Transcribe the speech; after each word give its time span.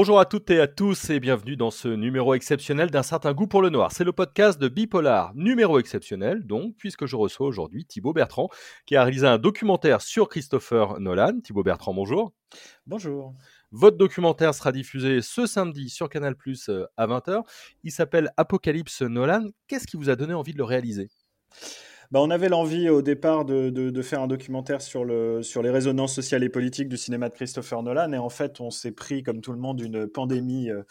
Bonjour 0.00 0.20
à 0.20 0.26
toutes 0.26 0.48
et 0.52 0.60
à 0.60 0.68
tous 0.68 1.10
et 1.10 1.18
bienvenue 1.18 1.56
dans 1.56 1.72
ce 1.72 1.88
numéro 1.88 2.32
exceptionnel 2.34 2.88
d'un 2.88 3.02
certain 3.02 3.32
goût 3.32 3.48
pour 3.48 3.62
le 3.62 3.68
noir. 3.68 3.90
C'est 3.90 4.04
le 4.04 4.12
podcast 4.12 4.56
de 4.60 4.68
Bipolar, 4.68 5.32
numéro 5.34 5.80
exceptionnel 5.80 6.46
donc, 6.46 6.76
puisque 6.76 7.06
je 7.06 7.16
reçois 7.16 7.48
aujourd'hui 7.48 7.84
Thibaut 7.84 8.12
Bertrand, 8.12 8.48
qui 8.86 8.94
a 8.94 9.02
réalisé 9.02 9.26
un 9.26 9.38
documentaire 9.38 10.00
sur 10.00 10.28
Christopher 10.28 11.00
Nolan. 11.00 11.40
Thibaut 11.40 11.64
Bertrand, 11.64 11.94
bonjour. 11.94 12.32
Bonjour. 12.86 13.34
Votre 13.72 13.96
documentaire 13.96 14.54
sera 14.54 14.70
diffusé 14.70 15.20
ce 15.20 15.46
samedi 15.46 15.88
sur 15.88 16.08
Canal 16.08 16.36
Plus 16.36 16.68
euh, 16.68 16.84
à 16.96 17.08
20h. 17.08 17.42
Il 17.82 17.90
s'appelle 17.90 18.30
Apocalypse 18.36 19.02
Nolan. 19.02 19.48
Qu'est-ce 19.66 19.88
qui 19.88 19.96
vous 19.96 20.10
a 20.10 20.14
donné 20.14 20.32
envie 20.32 20.52
de 20.52 20.58
le 20.58 20.64
réaliser? 20.64 21.10
Bah, 22.10 22.20
on 22.22 22.30
avait 22.30 22.48
l'envie 22.48 22.88
au 22.88 23.02
départ 23.02 23.44
de, 23.44 24.02
faire 24.02 24.22
un 24.22 24.26
documentaire 24.26 24.80
sur, 24.80 25.04
le, 25.04 25.42
sur 25.42 25.62
les 25.62 25.70
résonances 25.70 26.14
sociales 26.14 26.42
et 26.42 26.48
politiques 26.48 26.88
du 26.88 26.96
cinéma 26.96 27.28
de 27.28 27.34
Christopher 27.34 27.82
Nolan. 27.82 28.12
Et 28.12 28.18
en 28.18 28.30
fait, 28.30 28.60
on 28.60 28.70
s'est 28.70 28.92
pris, 28.92 29.22
comme 29.22 29.40
tout 29.40 29.52
le 29.52 29.58
monde, 29.58 29.80
une 29.80 30.06
pandémie 30.06 30.70
euh, 30.70 30.82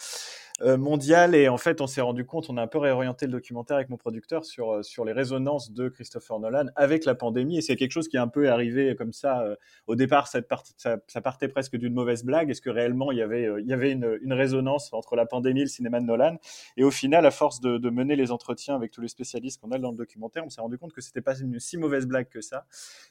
mondiale. 0.62 1.36
Et 1.36 1.50
en 1.50 1.58
fait, 1.58 1.82
on 1.82 1.88
s'est 1.88 2.02
rendu 2.02 2.26
compte, 2.26 2.50
on 2.50 2.58
a 2.58 2.62
un 2.62 2.68
peu 2.68 2.78
réorienté 2.78 3.26
le 3.26 3.32
documentaire 3.32 3.78
avec 3.78 3.90
mon 3.90 3.98
producteur 3.98 4.46
sur, 4.46 4.74
euh, 4.74 4.84
sur 4.84 5.06
les 5.06 5.12
résonances 5.12 5.72
de 5.72 5.90
Christopher 5.90 6.40
Nolan 6.40 6.66
avec 6.76 7.06
la 7.06 7.16
pandémie. 7.16 7.58
Et 7.58 7.62
c'est 7.62 7.76
quelque 7.76 7.92
chose 7.92 8.08
qui 8.08 8.18
est 8.18 8.20
un 8.20 8.28
peu 8.28 8.50
arrivé 8.50 8.96
comme 8.96 9.14
ça. 9.14 9.42
Euh, 9.42 9.56
au 9.88 9.96
départ, 9.96 10.28
ça, 10.28 10.42
partait 11.22 11.48
presque 11.48 11.76
d'une 11.76 11.94
mauvaise 11.94 12.24
blague. 12.24 12.50
Est-ce 12.50 12.62
que 12.62 12.70
réellement 12.70 13.12
il 13.12 13.20
y 13.20 13.22
avait, 13.22 13.50
il 13.60 13.68
y 13.68 13.74
avait 13.74 13.92
une, 13.92 14.18
une, 14.22 14.34
résonance 14.34 14.94
entre 14.94 15.16
la 15.16 15.26
pandémie 15.26 15.62
et 15.62 15.64
le 15.64 15.70
cinéma 15.70 16.00
de 16.00 16.06
Nolan? 16.06 16.38
Et 16.76 16.84
au 16.84 16.92
final, 16.92 17.26
à 17.26 17.32
force 17.32 17.60
de, 17.62 17.78
de 17.78 17.90
mener 17.90 18.16
les 18.16 18.32
entretiens 18.32 18.76
avec 18.76 18.92
tous 18.92 19.02
les 19.02 19.08
spécialistes 19.08 19.62
qu'on 19.62 19.72
a 19.72 19.80
dans 19.80 19.92
le 19.92 19.98
documentaire, 19.98 20.46
on 20.46 20.50
s'est 20.50 20.62
rendu 20.62 20.78
compte 20.78 20.94
que 20.94 21.02
c'était 21.02 21.22
pas 21.22 21.38
une 21.38 21.60
si 21.60 21.78
mauvaise 21.78 22.08
blague 22.08 22.30
que 22.30 22.42
ça. 22.42 22.66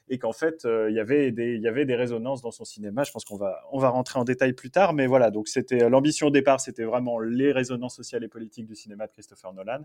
Et 0.08 0.18
qu'en 0.18 0.32
fait, 0.32 0.66
il, 0.88 0.94
y 0.94 1.00
avait 1.00 1.32
des, 1.32 1.54
il 1.54 1.62
y 1.62 1.68
avait 1.68 1.84
des 1.84 1.96
résonances 1.96 2.42
dans 2.42 2.50
son 2.50 2.64
cinéma. 2.64 3.04
Je 3.04 3.12
pense 3.12 3.24
qu'on 3.24 3.36
va, 3.36 3.62
on 3.72 3.78
va 3.78 3.88
rentrer 3.88 4.18
en 4.18 4.24
détail 4.24 4.52
plus 4.52 4.70
tard. 4.70 4.92
Mais 4.92 5.06
voilà, 5.06 5.30
donc 5.30 5.48
c'était 5.48 5.88
l'ambition 5.88 6.28
au 6.28 6.30
départ, 6.30 6.60
c'était 6.60 6.84
vraiment 6.84 7.18
les 7.36 7.52
résonances 7.52 7.94
sociales 7.94 8.24
et 8.24 8.28
politiques 8.28 8.66
du 8.66 8.74
cinéma 8.74 9.06
de 9.06 9.12
Christopher 9.12 9.52
Nolan. 9.52 9.84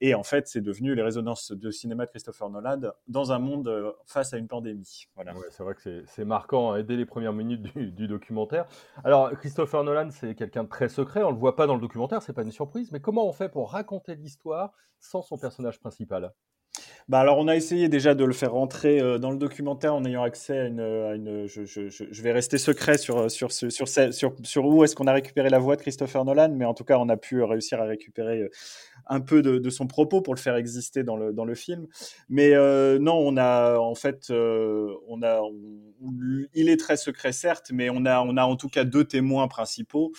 Et 0.00 0.14
en 0.14 0.22
fait, 0.22 0.48
c'est 0.48 0.60
devenu 0.60 0.94
les 0.94 1.02
résonances 1.02 1.52
de 1.52 1.70
cinéma 1.70 2.06
de 2.06 2.10
Christopher 2.10 2.50
Nolan 2.50 2.80
dans 3.08 3.32
un 3.32 3.38
monde 3.38 3.68
euh, 3.68 3.92
face 4.06 4.32
à 4.32 4.38
une 4.38 4.48
pandémie. 4.48 5.06
Voilà. 5.14 5.34
c'est 5.50 5.62
vrai 5.62 5.74
que 5.74 6.04
c'est 6.06 6.24
marquant 6.24 6.72
hein, 6.72 6.82
dès 6.82 6.96
les 6.96 7.06
premières 7.06 7.32
minutes 7.32 7.62
du, 7.76 8.06
documentaire. 8.08 8.66
Alors, 9.02 9.30
Christopher 9.32 9.84
Nolan, 9.84 10.10
c'est 10.10 10.34
quelqu'un 10.34 10.64
de 10.64 10.68
très 10.68 10.88
secret. 10.88 11.22
On 11.22 11.30
le 11.30 11.38
voit 11.38 11.56
pas 11.56 11.66
dans 11.66 11.74
le 11.74 11.80
documentaire, 11.80 12.22
c'est 12.22 12.32
pas 12.32 12.42
une 12.42 12.52
surprise. 12.52 12.92
Mais 12.92 13.00
comment 13.00 13.26
on 13.26 13.32
fait 13.32 13.48
pour 13.48 13.70
raconter 13.70 14.14
l'histoire 14.14 14.72
sans 15.00 15.22
son 15.22 15.38
personnage 15.38 15.80
principal? 15.80 16.32
Bah 17.08 17.20
alors 17.20 17.38
on 17.38 17.48
a 17.48 17.54
essayé 17.54 17.88
déjà 17.90 18.14
de 18.14 18.24
le 18.24 18.32
faire 18.32 18.52
rentrer 18.52 18.98
euh, 18.98 19.18
dans 19.18 19.30
le 19.30 19.36
documentaire 19.36 19.94
en 19.94 20.04
ayant 20.06 20.22
accès 20.22 20.58
à 20.58 20.64
une, 20.64 20.80
une 20.80 21.46
je, 21.46 21.64
je, 21.66 22.22
vais 22.22 22.32
rester 22.32 22.56
secret 22.56 22.96
sur 22.96 23.30
sur 23.30 23.52
sur 23.52 23.70
sur, 23.70 24.34
sur, 24.42 24.66
où 24.66 24.84
est-ce 24.84 24.96
qu'on 24.96 25.06
a 25.06 25.12
récupéré 25.12 25.50
la 25.50 25.58
voix 25.58 25.76
de 25.76 25.82
Christopher 25.82 26.24
Nolan, 26.24 26.50
mais 26.54 26.64
en 26.64 26.72
tout 26.72 26.84
cas 26.84 26.98
on 26.98 27.10
a 27.10 27.18
pu 27.18 27.42
réussir 27.42 27.80
à 27.80 27.84
récupérer 27.84 28.40
euh, 28.40 28.48
un 29.06 29.20
peu 29.20 29.42
de, 29.42 29.70
son 29.70 29.86
propos 29.86 30.22
pour 30.22 30.34
le 30.34 30.40
faire 30.40 30.56
exister 30.56 31.02
dans 31.04 31.16
le 31.16 31.32
dans 31.32 31.44
le 31.44 31.54
film. 31.54 31.86
Mais 32.30 32.54
euh, 32.54 32.98
non, 32.98 33.16
on 33.18 33.36
a 33.36 33.76
en 33.78 33.94
fait 33.94 34.30
on 34.30 35.22
a 35.22 35.42
il 36.54 36.70
est 36.70 36.78
très 36.78 36.96
secret 36.96 37.32
certes, 37.32 37.70
mais 37.70 37.90
on 37.90 38.06
a 38.06 38.22
on 38.22 38.38
a 38.38 38.44
en 38.44 38.56
tout 38.56 38.70
cas 38.70 38.84
deux 38.84 39.04
témoins 39.04 39.46
principaux. 39.48 40.12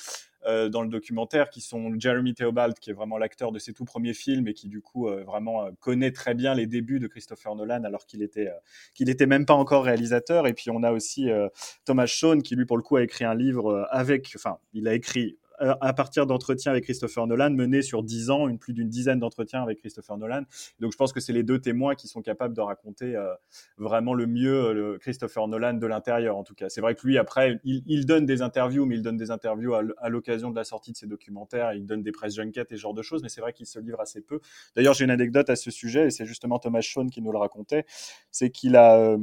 Euh, 0.47 0.69
dans 0.69 0.83
le 0.83 0.89
documentaire, 0.89 1.49
qui 1.49 1.59
sont 1.59 1.93
Jeremy 1.97 2.35
Theobald, 2.35 2.77
qui 2.77 2.91
est 2.91 2.93
vraiment 2.93 3.17
l'acteur 3.17 3.51
de 3.51 3.57
ses 3.57 3.73
tout 3.73 3.85
premiers 3.85 4.13
films 4.13 4.47
et 4.47 4.53
qui 4.53 4.67
du 4.67 4.79
coup 4.79 5.07
euh, 5.07 5.23
vraiment 5.23 5.65
euh, 5.65 5.71
connaît 5.79 6.11
très 6.11 6.35
bien 6.35 6.53
les 6.53 6.67
débuts 6.67 6.99
de 6.99 7.07
Christopher 7.07 7.55
Nolan 7.55 7.83
alors 7.83 8.05
qu'il 8.05 8.21
était 8.21 8.51
qu'il 8.93 9.09
était 9.09 9.25
même 9.25 9.47
pas 9.47 9.55
encore 9.55 9.85
réalisateur. 9.85 10.45
Et 10.45 10.53
puis 10.53 10.69
on 10.69 10.83
a 10.83 10.91
aussi 10.91 11.29
Thomas 11.83 12.05
Shawn 12.05 12.43
qui 12.43 12.55
lui 12.55 12.65
pour 12.65 12.77
le 12.77 12.83
coup 12.83 12.95
a 12.95 13.03
écrit 13.03 13.25
un 13.25 13.33
livre 13.33 13.87
avec, 13.89 14.33
enfin 14.35 14.59
il 14.73 14.87
a 14.87 14.93
écrit 14.93 15.37
à 15.59 15.93
partir 15.93 16.25
d'entretiens 16.25 16.71
avec 16.71 16.83
Christopher 16.83 17.27
Nolan 17.27 17.51
menés 17.51 17.81
sur 17.81 18.03
dix 18.03 18.29
ans, 18.29 18.47
une 18.47 18.59
plus 18.59 18.73
d'une 18.73 18.89
dizaine 18.89 19.19
d'entretiens 19.19 19.61
avec 19.61 19.79
Christopher 19.79 20.17
Nolan. 20.17 20.43
Donc 20.79 20.91
je 20.91 20.97
pense 20.97 21.13
que 21.13 21.19
c'est 21.19 21.33
les 21.33 21.43
deux 21.43 21.59
témoins 21.59 21.95
qui 21.95 22.07
sont 22.07 22.21
capables 22.21 22.55
de 22.55 22.61
raconter 22.61 23.15
euh, 23.15 23.33
vraiment 23.77 24.13
le 24.13 24.27
mieux 24.27 24.53
euh, 24.53 24.97
Christopher 24.97 25.47
Nolan 25.47 25.73
de 25.73 25.87
l'intérieur 25.87 26.37
en 26.37 26.43
tout 26.43 26.55
cas. 26.55 26.69
C'est 26.69 26.81
vrai 26.81 26.95
que 26.95 27.05
lui 27.05 27.17
après 27.17 27.59
il, 27.63 28.05
donne 28.05 28.25
des 28.25 28.41
interviews, 28.41 28.85
mais 28.85 28.95
il 28.95 29.01
donne 29.01 29.17
des 29.17 29.31
interviews 29.31 29.73
à, 29.73 30.09
l'occasion 30.09 30.49
de 30.49 30.55
la 30.55 30.63
sortie 30.63 30.91
de 30.91 30.97
ses 30.97 31.07
documentaires, 31.07 31.73
il 31.73 31.85
donne 31.85 32.03
des 32.03 32.11
press 32.11 32.35
junkets 32.35 32.67
et 32.71 32.75
ce 32.75 32.81
genre 32.81 32.93
de 32.93 33.01
choses, 33.01 33.23
mais 33.23 33.29
c'est 33.29 33.41
vrai 33.41 33.53
qu'il 33.53 33.65
se 33.65 33.79
livre 33.79 34.01
assez 34.01 34.21
peu. 34.21 34.39
D'ailleurs 34.75 34.93
j'ai 34.93 35.05
une 35.05 35.11
anecdote 35.11 35.49
à 35.49 35.55
ce 35.55 35.71
sujet 35.71 36.07
et 36.07 36.09
c'est 36.09 36.25
justement 36.25 36.59
Thomas 36.59 36.81
Shawn 36.81 37.09
qui 37.09 37.21
nous 37.21 37.31
le 37.31 37.37
racontait, 37.37 37.85
c'est 38.31 38.49
qu'il 38.49 38.75
a 38.75 38.97
euh, 38.97 39.17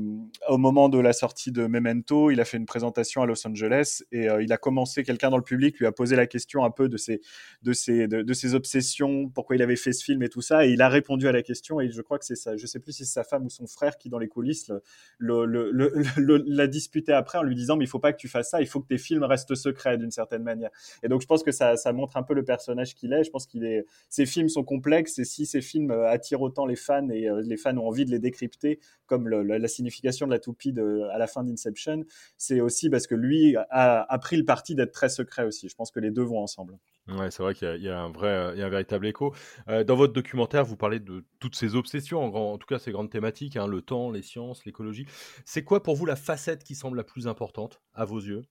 au 0.49 0.59
moment 0.59 0.89
de 0.89 0.99
la 0.99 1.13
sortie 1.13 1.53
de 1.53 1.67
Memento, 1.67 2.31
il 2.31 2.41
a 2.41 2.45
fait 2.45 2.57
une 2.57 2.67
présentation 2.67 3.23
à 3.23 3.27
Los 3.27 3.47
Angeles 3.47 4.03
et 4.13 4.29
il 4.41 4.53
a 4.53 4.57
commencé, 4.57 5.03
quelqu'un 5.03 5.31
dans 5.31 5.37
le 5.37 5.43
public 5.43 5.79
lui 5.79 5.87
a 5.87 5.93
posé 5.93 6.17
la 6.17 6.22
la 6.23 6.27
question 6.27 6.65
un 6.65 6.71
peu 6.71 6.89
de 6.89 6.97
ses, 6.97 7.21
de 7.63 7.73
ses, 7.73 8.07
de, 8.09 8.33
ses 8.33 8.55
obsessions, 8.55 9.29
pourquoi 9.29 9.57
il 9.57 9.63
avait 9.63 9.77
fait 9.77 9.93
ce 9.93 10.05
film 10.05 10.23
et 10.23 10.29
tout 10.29 10.41
ça. 10.41 10.67
Et 10.67 10.71
il 10.71 10.83
a 10.83 10.89
répondu 10.89 11.29
à 11.29 11.33
la 11.33 11.43
question. 11.43 11.81
Et 11.81 11.91
je 11.91 12.01
crois 12.01 12.19
que 12.19 12.25
c'est 12.25 12.37
ça. 12.37 12.57
Je 12.57 12.67
sais 12.67 12.79
plus 12.79 12.93
si 12.93 13.05
c'est 13.05 13.13
sa 13.13 13.25
femme 13.25 13.45
ou 13.45 13.51
son 13.51 13.67
frère 13.67 13.99
qui, 13.99 14.09
dans 14.09 14.19
les 14.19 14.29
coulisses, 14.29 14.71
l'a 15.21 15.47
le, 15.47 16.67
disputé 16.67 17.13
après 17.13 17.39
en 17.39 17.43
lui 17.43 17.55
disant 17.55 17.77
Mais 17.77 17.85
il 17.85 17.89
faut 17.89 17.99
pas 17.99 18.13
que 18.13 18.19
tu 18.19 18.29
fasses 18.29 18.51
ça. 18.51 18.61
Il 18.61 18.67
faut 18.67 18.81
que 18.81 18.89
tes 18.89 18.99
films 18.99 19.25
restent 19.25 19.55
secrets 19.55 19.99
d'une 19.99 20.11
certaine 20.11 20.43
manière. 20.43 20.71
Et 21.03 21.09
donc, 21.09 21.21
je 21.23 21.27
pense 21.27 21.43
que 21.43 21.53
ça, 21.53 21.77
ça 21.77 21.93
montre 21.93 22.17
un 22.17 22.23
peu 22.23 22.35
le 22.35 22.45
personnage 22.45 22.95
qu'il 22.95 23.13
est. 23.13 23.25
Je 23.25 23.31
pense 23.31 23.47
qu'il 23.47 23.65
est. 23.65 23.85
Ses 24.09 24.27
films 24.27 24.49
sont 24.49 24.65
complexes. 24.65 25.19
Et 25.19 25.25
si 25.25 25.47
ces 25.47 25.61
films 25.61 25.91
euh, 25.91 26.09
attirent 26.09 26.43
autant 26.43 26.67
les 26.67 26.77
fans 26.77 27.09
et 27.11 27.29
euh, 27.29 27.43
les 27.45 27.57
fans 27.57 27.77
ont 27.77 27.89
envie 27.89 28.05
de 28.05 28.11
les 28.11 28.19
décrypter, 28.19 28.79
comme 29.07 29.29
la, 29.29 29.69
signification 29.69 30.27
de 30.27 30.33
la 30.33 30.39
toupie 30.39 30.73
de, 30.73 31.03
à 31.13 31.19
la 31.19 31.27
fin 31.27 31.45
d'Inception, 31.45 32.05
c'est 32.39 32.61
aussi 32.61 32.89
parce 32.89 33.07
que 33.07 33.15
lui 33.15 33.57
a, 33.57 34.07
a 34.09 34.19
pris 34.19 34.37
le 34.37 34.45
parti 34.45 34.75
d'être 34.75 34.93
très 34.93 35.09
secret 35.09 35.45
aussi. 35.45 35.69
Je 35.69 35.75
pense 35.75 35.91
que 35.91 36.01
les 36.01 36.11
deux 36.13 36.27
ensemble. 36.43 36.79
Ouais, 37.09 37.33
c'est 37.33 37.43
vrai 37.43 37.55
qu'il 37.55 37.83
y, 37.83 37.89
a 37.89 38.01
un 38.01 38.11
vrai, 38.13 38.53
il 38.55 38.61
y 38.61 38.63
a 38.63 38.67
un 38.67 38.69
véritable 38.69 39.07
écho. 39.09 39.35
Euh, 39.69 39.83
dans 39.83 39.97
votre 39.97 40.13
documentaire, 40.13 40.65
vous 40.65 40.77
parlez 40.77 41.01
de 41.01 41.25
toutes 41.41 41.57
ces 41.57 41.75
obsessions, 41.75 42.23
en, 42.23 42.53
en 42.53 42.59
tout 42.59 42.67
cas 42.67 42.79
ces 42.79 42.93
grandes 42.93 43.11
thématiques, 43.11 43.57
hein, 43.57 43.67
le 43.67 43.83
temps, 43.83 44.13
les 44.13 44.23
sciences, 44.23 44.65
l'écologie. 44.65 45.07
C'est 45.45 45.65
quoi 45.65 45.83
pour 45.83 45.97
vous 45.97 46.07
la 46.07 46.15
facette 46.17 46.63
qui 46.63 46.77
semble 46.77 46.97
la 46.97 47.05
plus 47.05 47.27
importante 47.27 47.83
à 47.93 48.05
vos 48.05 48.21
yeux? 48.21 48.43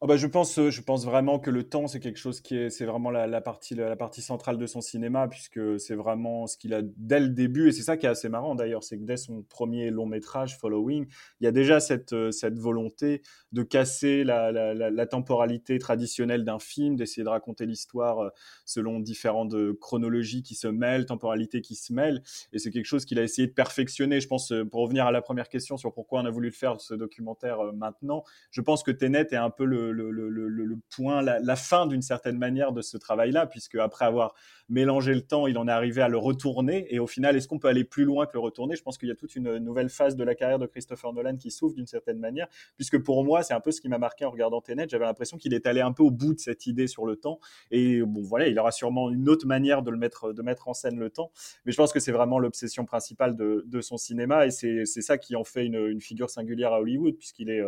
Ah 0.00 0.06
bah, 0.06 0.16
je 0.16 0.28
pense, 0.28 0.60
euh, 0.60 0.70
je 0.70 0.80
pense 0.80 1.04
vraiment 1.04 1.40
que 1.40 1.50
le 1.50 1.64
temps, 1.64 1.88
c'est 1.88 1.98
quelque 1.98 2.20
chose 2.20 2.40
qui 2.40 2.56
est, 2.56 2.70
c'est 2.70 2.84
vraiment 2.84 3.10
la, 3.10 3.40
partie, 3.40 3.74
la, 3.74 3.96
partie 3.96 4.22
centrale 4.22 4.56
de 4.56 4.64
son 4.64 4.80
cinéma, 4.80 5.26
puisque 5.26 5.80
c'est 5.80 5.96
vraiment 5.96 6.46
ce 6.46 6.56
qu'il 6.56 6.72
a 6.72 6.82
dès 6.82 7.18
le 7.18 7.30
début, 7.30 7.68
et 7.68 7.72
c'est 7.72 7.82
ça 7.82 7.96
qui 7.96 8.06
est 8.06 8.08
assez 8.08 8.28
marrant 8.28 8.54
d'ailleurs, 8.54 8.84
c'est 8.84 8.96
que 8.96 9.02
dès 9.02 9.16
son 9.16 9.42
premier 9.42 9.90
long 9.90 10.06
métrage, 10.06 10.56
Following, 10.56 11.08
il 11.40 11.44
y 11.44 11.46
a 11.48 11.50
déjà 11.50 11.80
cette, 11.80 12.12
euh, 12.12 12.30
cette 12.30 12.60
volonté 12.60 13.22
de 13.50 13.64
casser 13.64 14.22
la, 14.22 14.52
la, 14.52 14.72
la 14.72 15.06
temporalité 15.06 15.80
traditionnelle 15.80 16.44
d'un 16.44 16.60
film, 16.60 16.94
d'essayer 16.94 17.24
de 17.24 17.28
raconter 17.28 17.66
l'histoire 17.66 18.20
euh, 18.20 18.30
selon 18.64 19.00
différentes 19.00 19.56
chronologies 19.80 20.44
qui 20.44 20.54
se 20.54 20.68
mêlent, 20.68 21.06
temporalités 21.06 21.60
qui 21.60 21.74
se 21.74 21.92
mêlent, 21.92 22.22
et 22.52 22.60
c'est 22.60 22.70
quelque 22.70 22.86
chose 22.86 23.04
qu'il 23.04 23.18
a 23.18 23.24
essayé 23.24 23.48
de 23.48 23.52
perfectionner. 23.52 24.20
Je 24.20 24.28
pense, 24.28 24.52
pour 24.70 24.82
revenir 24.82 25.06
à 25.06 25.10
la 25.10 25.22
première 25.22 25.48
question 25.48 25.76
sur 25.76 25.92
pourquoi 25.92 26.20
on 26.20 26.24
a 26.24 26.30
voulu 26.30 26.50
le 26.50 26.54
faire 26.54 26.80
ce 26.80 26.94
documentaire 26.94 27.72
maintenant, 27.72 28.22
je 28.52 28.60
pense 28.60 28.84
que 28.84 28.92
Tenet 28.92 29.26
est 29.32 29.34
un 29.34 29.50
peu 29.50 29.64
le 29.64 29.87
le, 29.90 30.76
point, 30.94 31.22
la, 31.22 31.56
fin 31.56 31.86
d'une 31.86 32.02
certaine 32.02 32.38
manière 32.38 32.72
de 32.72 32.82
ce 32.82 32.96
travail-là, 32.96 33.46
puisque 33.46 33.76
après 33.76 34.04
avoir 34.04 34.34
mélangé 34.68 35.14
le 35.14 35.22
temps, 35.22 35.46
il 35.46 35.56
en 35.58 35.66
est 35.66 35.72
arrivé 35.72 36.02
à 36.02 36.08
le 36.08 36.18
retourner. 36.18 36.86
Et 36.94 36.98
au 36.98 37.06
final, 37.06 37.36
est-ce 37.36 37.48
qu'on 37.48 37.58
peut 37.58 37.68
aller 37.68 37.84
plus 37.84 38.04
loin 38.04 38.26
que 38.26 38.32
le 38.34 38.40
retourner? 38.40 38.76
Je 38.76 38.82
pense 38.82 38.98
qu'il 38.98 39.08
y 39.08 39.12
a 39.12 39.14
toute 39.14 39.34
une 39.34 39.58
nouvelle 39.58 39.88
phase 39.88 40.16
de 40.16 40.24
la 40.24 40.34
carrière 40.34 40.58
de 40.58 40.66
Christopher 40.66 41.12
Nolan 41.12 41.36
qui 41.36 41.50
s'ouvre 41.50 41.74
d'une 41.74 41.86
certaine 41.86 42.18
manière, 42.18 42.48
puisque 42.76 42.98
pour 42.98 43.24
moi, 43.24 43.42
c'est 43.42 43.54
un 43.54 43.60
peu 43.60 43.70
ce 43.70 43.80
qui 43.80 43.88
m'a 43.88 43.98
marqué 43.98 44.24
en 44.24 44.30
regardant 44.30 44.60
Tenet. 44.60 44.86
J'avais 44.88 45.04
l'impression 45.04 45.38
qu'il 45.38 45.54
est 45.54 45.66
allé 45.66 45.80
un 45.80 45.92
peu 45.92 46.02
au 46.02 46.10
bout 46.10 46.34
de 46.34 46.38
cette 46.38 46.66
idée 46.66 46.86
sur 46.86 47.06
le 47.06 47.16
temps. 47.16 47.40
Et 47.70 48.02
bon, 48.02 48.22
voilà, 48.22 48.48
il 48.48 48.58
aura 48.58 48.72
sûrement 48.72 49.10
une 49.10 49.28
autre 49.28 49.46
manière 49.46 49.82
de 49.82 49.90
le 49.90 49.96
mettre, 49.96 50.68
en 50.68 50.74
scène 50.74 50.98
le 50.98 51.10
temps. 51.10 51.30
Mais 51.64 51.72
je 51.72 51.76
pense 51.76 51.92
que 51.92 52.00
c'est 52.00 52.12
vraiment 52.12 52.38
l'obsession 52.38 52.84
principale 52.84 53.36
de, 53.36 53.80
son 53.80 53.96
cinéma, 53.96 54.46
et 54.46 54.50
c'est 54.50 54.84
ça 54.84 55.18
qui 55.18 55.36
en 55.36 55.44
fait 55.44 55.64
une, 55.64 55.86
une 55.86 56.00
figure 56.00 56.30
singulière 56.30 56.72
à 56.72 56.80
Hollywood, 56.80 57.16
puisqu'il 57.16 57.48
est, 57.48 57.62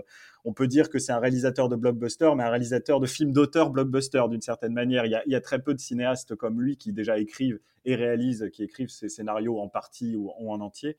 on 0.44 0.52
peut 0.52 0.66
dire 0.66 0.88
que 0.88 0.98
c'est 0.98 1.12
un 1.12 1.18
réalisateur 1.18 1.68
de 1.68 1.76
blockbuster, 1.76 2.09
mais 2.36 2.44
un 2.44 2.50
réalisateur 2.50 3.00
de 3.00 3.06
films 3.06 3.32
d'auteur 3.32 3.70
blockbuster 3.70 4.22
d'une 4.28 4.40
certaine 4.40 4.72
manière. 4.72 5.06
Il 5.06 5.22
y, 5.26 5.34
a, 5.34 5.40
très 5.40 5.60
peu 5.60 5.74
de 5.74 5.80
cinéastes 5.80 6.34
comme 6.34 6.60
lui 6.60 6.76
qui 6.76 6.92
déjà 6.92 7.18
écrivent 7.18 7.60
et 7.84 7.94
réalisent, 7.94 8.48
qui 8.52 8.62
écrivent 8.62 8.90
ces 8.90 9.08
scénarios 9.08 9.58
en 9.58 9.68
partie 9.68 10.16
ou 10.16 10.30
en 10.48 10.60
entier. 10.60 10.96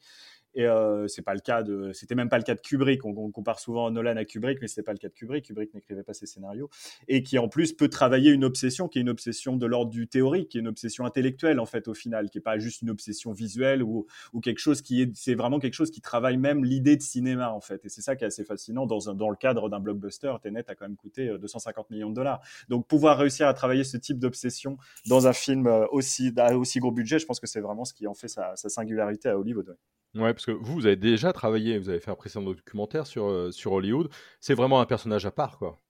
Et 0.54 0.66
euh, 0.66 1.08
c'est 1.08 1.22
pas 1.22 1.34
le 1.34 1.40
cas 1.40 1.64
de, 1.64 1.92
c'était 1.94 2.16
même 2.16 2.30
pas 2.30 2.38
le 2.38 2.44
cas 2.44 2.56
de 2.56 2.62
Kubrick. 2.62 3.06
On, 3.06 3.32
compare 3.32 3.60
souvent 3.60 3.90
Nolan 3.90 4.18
à 4.18 4.26
Kubrick, 4.26 4.60
mais 4.62 4.68
c'est 4.68 4.84
pas 4.84 4.92
le 4.92 4.98
cas 4.98 5.08
de 5.08 5.14
Kubrick. 5.14 5.46
Kubrick 5.46 5.74
n'écrivait 5.74 6.04
pas 6.04 6.14
ses 6.14 6.26
scénarios 6.26 6.70
et 7.08 7.24
qui 7.24 7.38
en 7.38 7.48
plus 7.48 7.74
peut 7.74 7.88
travailler 7.88 8.32
une 8.32 8.44
obsession 8.44 8.88
qui 8.88 9.00
est 9.00 9.02
une 9.02 9.10
obsession 9.10 9.56
de 9.56 9.66
l'ordre 9.66 9.92
du 9.92 10.08
théorique, 10.08 10.50
qui 10.50 10.58
est 10.58 10.62
une 10.62 10.68
obsession 10.68 11.06
intellectuelle 11.06 11.60
en 11.60 11.66
fait 11.66 11.88
au 11.88 11.94
final, 11.94 12.30
qui 12.30 12.40
est 12.40 12.42
pas 12.42 12.58
juste 12.58 12.82
une 12.82 12.90
obsession 12.90 13.32
visuelle 13.32 13.84
ou, 13.84 14.08
quelque 14.42 14.60
chose 14.60 14.82
qui 14.82 15.02
est, 15.04 15.16
c'est 15.16 15.36
vraiment 15.36 15.60
quelque 15.60 15.76
chose 15.76 15.92
qui 15.92 16.02
travaille 16.02 16.38
même 16.38 16.66
l'idée 16.66 16.98
de 16.98 17.02
cinéma 17.02 17.52
en 17.52 17.62
fait. 17.62 17.86
Et 17.86 17.90
c'est 17.90 18.02
ça 18.02 18.16
qui 18.16 18.24
est 18.24 18.28
assez 18.28 18.44
fascinant 18.44 18.86
dans 18.86 19.30
le 19.30 19.36
cadre 19.36 19.70
d'un 19.70 19.80
blockbuster. 19.80 20.34
Tenet 20.42 20.70
a 20.70 20.76
quand 20.76 20.86
même 20.86 20.98
coûté 20.98 21.38
250 21.40 21.86
euh, 21.86 21.94
millions 21.94 22.10
de 22.10 22.16
dollars. 22.16 22.42
Donc 22.70 22.88
pouvoir 22.88 23.18
réussir 23.18 23.48
à 23.48 23.54
travailler 23.54 23.84
ce 23.84 23.98
type 23.98 24.20
d'obsession 24.20 24.78
dans 25.08 25.28
un 25.28 25.34
film 25.34 25.68
euh, 25.68 25.86
aussi, 25.92 26.34
aussi 26.54 26.80
gros 26.80 26.92
budget, 26.92 27.20
je 27.20 27.26
pense 27.26 27.40
que 27.40 27.48
c'est 27.48 27.62
vraiment 27.62 27.86
ce 27.86 27.94
qui 27.94 28.08
en 28.08 28.14
fait 28.14 28.28
sa, 28.28 28.56
sa 28.56 28.70
singularité 28.70 29.30
à 29.30 29.38
Hollywood. 29.38 29.70
Ouais, 29.70 29.76
parce 30.14 30.46
que 30.46 30.52
vous, 30.52 30.74
vous 30.74 30.86
avez 30.86 30.96
déjà 30.96 31.34
travaillé, 31.34 31.78
vous 31.80 31.90
avez 31.90 32.00
fait 32.00 32.12
un 32.12 32.16
précédent 32.16 32.46
documentaire 32.46 33.08
sur, 33.08 33.26
euh, 33.30 33.52
sur 33.52 33.72
Hollywood. 33.74 34.10
C'est 34.40 34.54
vraiment 34.54 34.82
un 34.82 34.86
personnage 34.86 35.26
à 35.26 35.32
part, 35.32 35.58
quoi. 35.58 35.82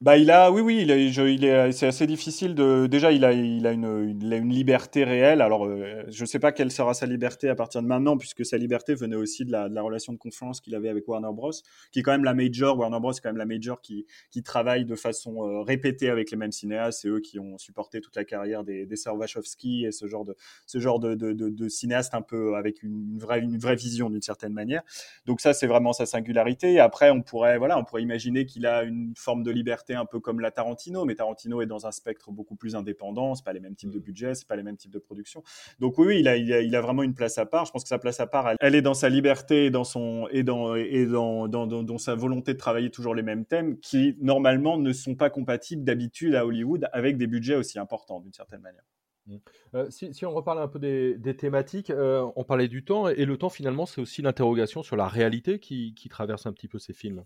Bah, 0.00 0.16
il 0.18 0.30
a, 0.30 0.50
oui, 0.50 0.60
oui, 0.60 0.82
il, 0.82 0.90
est, 0.90 1.72
c'est 1.72 1.86
assez 1.86 2.06
difficile 2.06 2.54
de. 2.54 2.86
Déjà, 2.86 3.12
il 3.12 3.24
a, 3.24 3.32
il 3.32 3.66
a 3.66 3.72
une, 3.72 4.16
une 4.20 4.52
liberté 4.52 5.04
réelle. 5.04 5.40
Alors, 5.40 5.66
euh, 5.66 6.04
je 6.08 6.22
ne 6.22 6.26
sais 6.26 6.38
pas 6.38 6.52
quelle 6.52 6.70
sera 6.70 6.94
sa 6.94 7.06
liberté 7.06 7.48
à 7.48 7.54
partir 7.54 7.82
de 7.82 7.86
maintenant, 7.86 8.16
puisque 8.16 8.44
sa 8.44 8.58
liberté 8.58 8.94
venait 8.94 9.16
aussi 9.16 9.44
de 9.44 9.52
la, 9.52 9.68
de 9.68 9.74
la 9.74 9.82
relation 9.82 10.12
de 10.12 10.18
confiance 10.18 10.60
qu'il 10.60 10.74
avait 10.74 10.88
avec 10.88 11.08
Warner 11.08 11.32
Bros, 11.32 11.52
qui 11.92 12.00
est 12.00 12.02
quand 12.02 12.12
même 12.12 12.24
la 12.24 12.34
major. 12.34 12.78
Warner 12.78 13.00
Bros, 13.00 13.12
c'est 13.12 13.22
quand 13.22 13.30
même 13.30 13.36
la 13.36 13.46
major 13.46 13.80
qui, 13.80 14.06
qui 14.30 14.42
travaille 14.42 14.84
de 14.84 14.94
façon 14.96 15.44
euh, 15.44 15.62
répétée 15.62 16.10
avec 16.10 16.30
les 16.30 16.36
mêmes 16.36 16.52
cinéastes. 16.52 17.00
C'est 17.02 17.08
eux 17.08 17.20
qui 17.20 17.38
ont 17.38 17.56
supporté 17.58 18.00
toute 18.00 18.16
la 18.16 18.24
carrière 18.24 18.64
des, 18.64 18.86
des 18.86 18.96
et 18.96 19.92
ce 19.92 20.06
genre 20.06 20.24
de, 20.24 20.34
ce 20.66 20.78
genre 20.78 20.98
de, 20.98 21.14
de, 21.14 21.32
de, 21.32 21.48
de 21.48 21.68
cinéastes 21.68 22.14
un 22.14 22.22
peu 22.22 22.56
avec 22.56 22.82
une, 22.82 23.18
vraie, 23.18 23.40
une 23.40 23.58
vraie 23.58 23.76
vision 23.76 24.10
d'une 24.10 24.22
certaine 24.22 24.52
manière. 24.52 24.82
Donc 25.26 25.40
ça, 25.40 25.54
c'est 25.54 25.66
vraiment 25.66 25.92
sa 25.92 26.06
singularité. 26.06 26.80
Après, 26.80 27.10
on 27.10 27.22
pourrait, 27.22 27.58
voilà, 27.58 27.78
on 27.78 27.84
pourrait 27.84 28.02
imaginer 28.02 28.46
qu'il 28.46 28.66
a 28.66 28.82
une 28.82 29.12
forme 29.16 29.42
de 29.42 29.50
liberté 29.50 29.85
un 29.94 30.06
peu 30.06 30.20
comme 30.20 30.40
la 30.40 30.50
Tarantino, 30.50 31.04
mais 31.04 31.14
Tarantino 31.14 31.62
est 31.62 31.66
dans 31.66 31.86
un 31.86 31.92
spectre 31.92 32.30
beaucoup 32.30 32.56
plus 32.56 32.74
indépendant, 32.76 33.34
c'est 33.34 33.44
pas 33.44 33.52
les 33.52 33.60
mêmes 33.60 33.74
types 33.76 33.90
de 33.90 33.98
mm. 33.98 34.02
budgets, 34.02 34.34
c'est 34.34 34.48
pas 34.48 34.56
les 34.56 34.62
mêmes 34.62 34.76
types 34.76 34.92
de 34.92 34.98
production. 34.98 35.42
Donc 35.80 35.98
oui, 35.98 36.20
il, 36.20 36.28
a, 36.28 36.36
il, 36.36 36.76
a, 36.76 36.80
vraiment 36.80 37.02
une 37.02 37.14
place 37.14 37.38
à 37.38 37.46
part. 37.46 37.64
Je 37.66 37.72
pense 37.72 37.82
que 37.82 37.88
sa 37.88 37.98
place 37.98 38.20
à 38.20 38.26
part, 38.26 38.54
elle, 38.60 38.74
est 38.74 38.82
dans 38.82 38.94
sa 38.94 39.08
liberté 39.08 39.66
et 39.66 39.70
dans 39.70 39.84
son 39.84 40.28
et 40.30 40.42
dans 40.42 40.74
et 40.74 41.06
dans, 41.06 41.48
dans, 41.48 41.66
dans, 41.66 41.98
sa 41.98 42.14
volonté 42.14 42.54
de 42.54 42.58
travailler 42.58 42.90
toujours 42.90 43.14
les 43.14 43.22
mêmes 43.22 43.44
thèmes 43.44 43.78
qui 43.78 44.16
normalement 44.20 44.78
ne 44.78 44.92
sont 44.92 45.14
pas 45.14 45.30
compatibles 45.30 45.84
d'habitude 45.84 46.34
à 46.34 46.46
Hollywood 46.46 46.88
avec 46.92 47.16
des 47.16 47.26
budgets 47.26 47.56
aussi 47.56 47.78
importants 47.78 48.20
d'une 48.20 48.32
certaine 48.32 48.60
manière. 48.60 48.84
Mm. 49.26 49.36
Euh, 49.74 49.90
si, 49.90 50.14
si, 50.14 50.24
on 50.24 50.30
reparle 50.30 50.58
un 50.60 50.68
peu 50.68 50.78
des, 50.78 51.16
des 51.18 51.36
thématiques, 51.36 51.90
euh, 51.90 52.26
on 52.36 52.44
parlait 52.44 52.68
du 52.68 52.84
temps, 52.84 53.08
et 53.08 53.24
le 53.24 53.36
temps 53.36 53.50
finalement 53.50 53.86
c'est 53.86 54.00
aussi 54.00 54.22
l'interrogation 54.22 54.82
sur 54.82 54.96
la 54.96 55.08
réalité 55.08 55.58
qui, 55.58 55.94
qui 55.94 56.08
traverse 56.08 56.46
un 56.46 56.52
petit 56.52 56.68
peu 56.68 56.78
ces 56.78 56.92
films. 56.92 57.24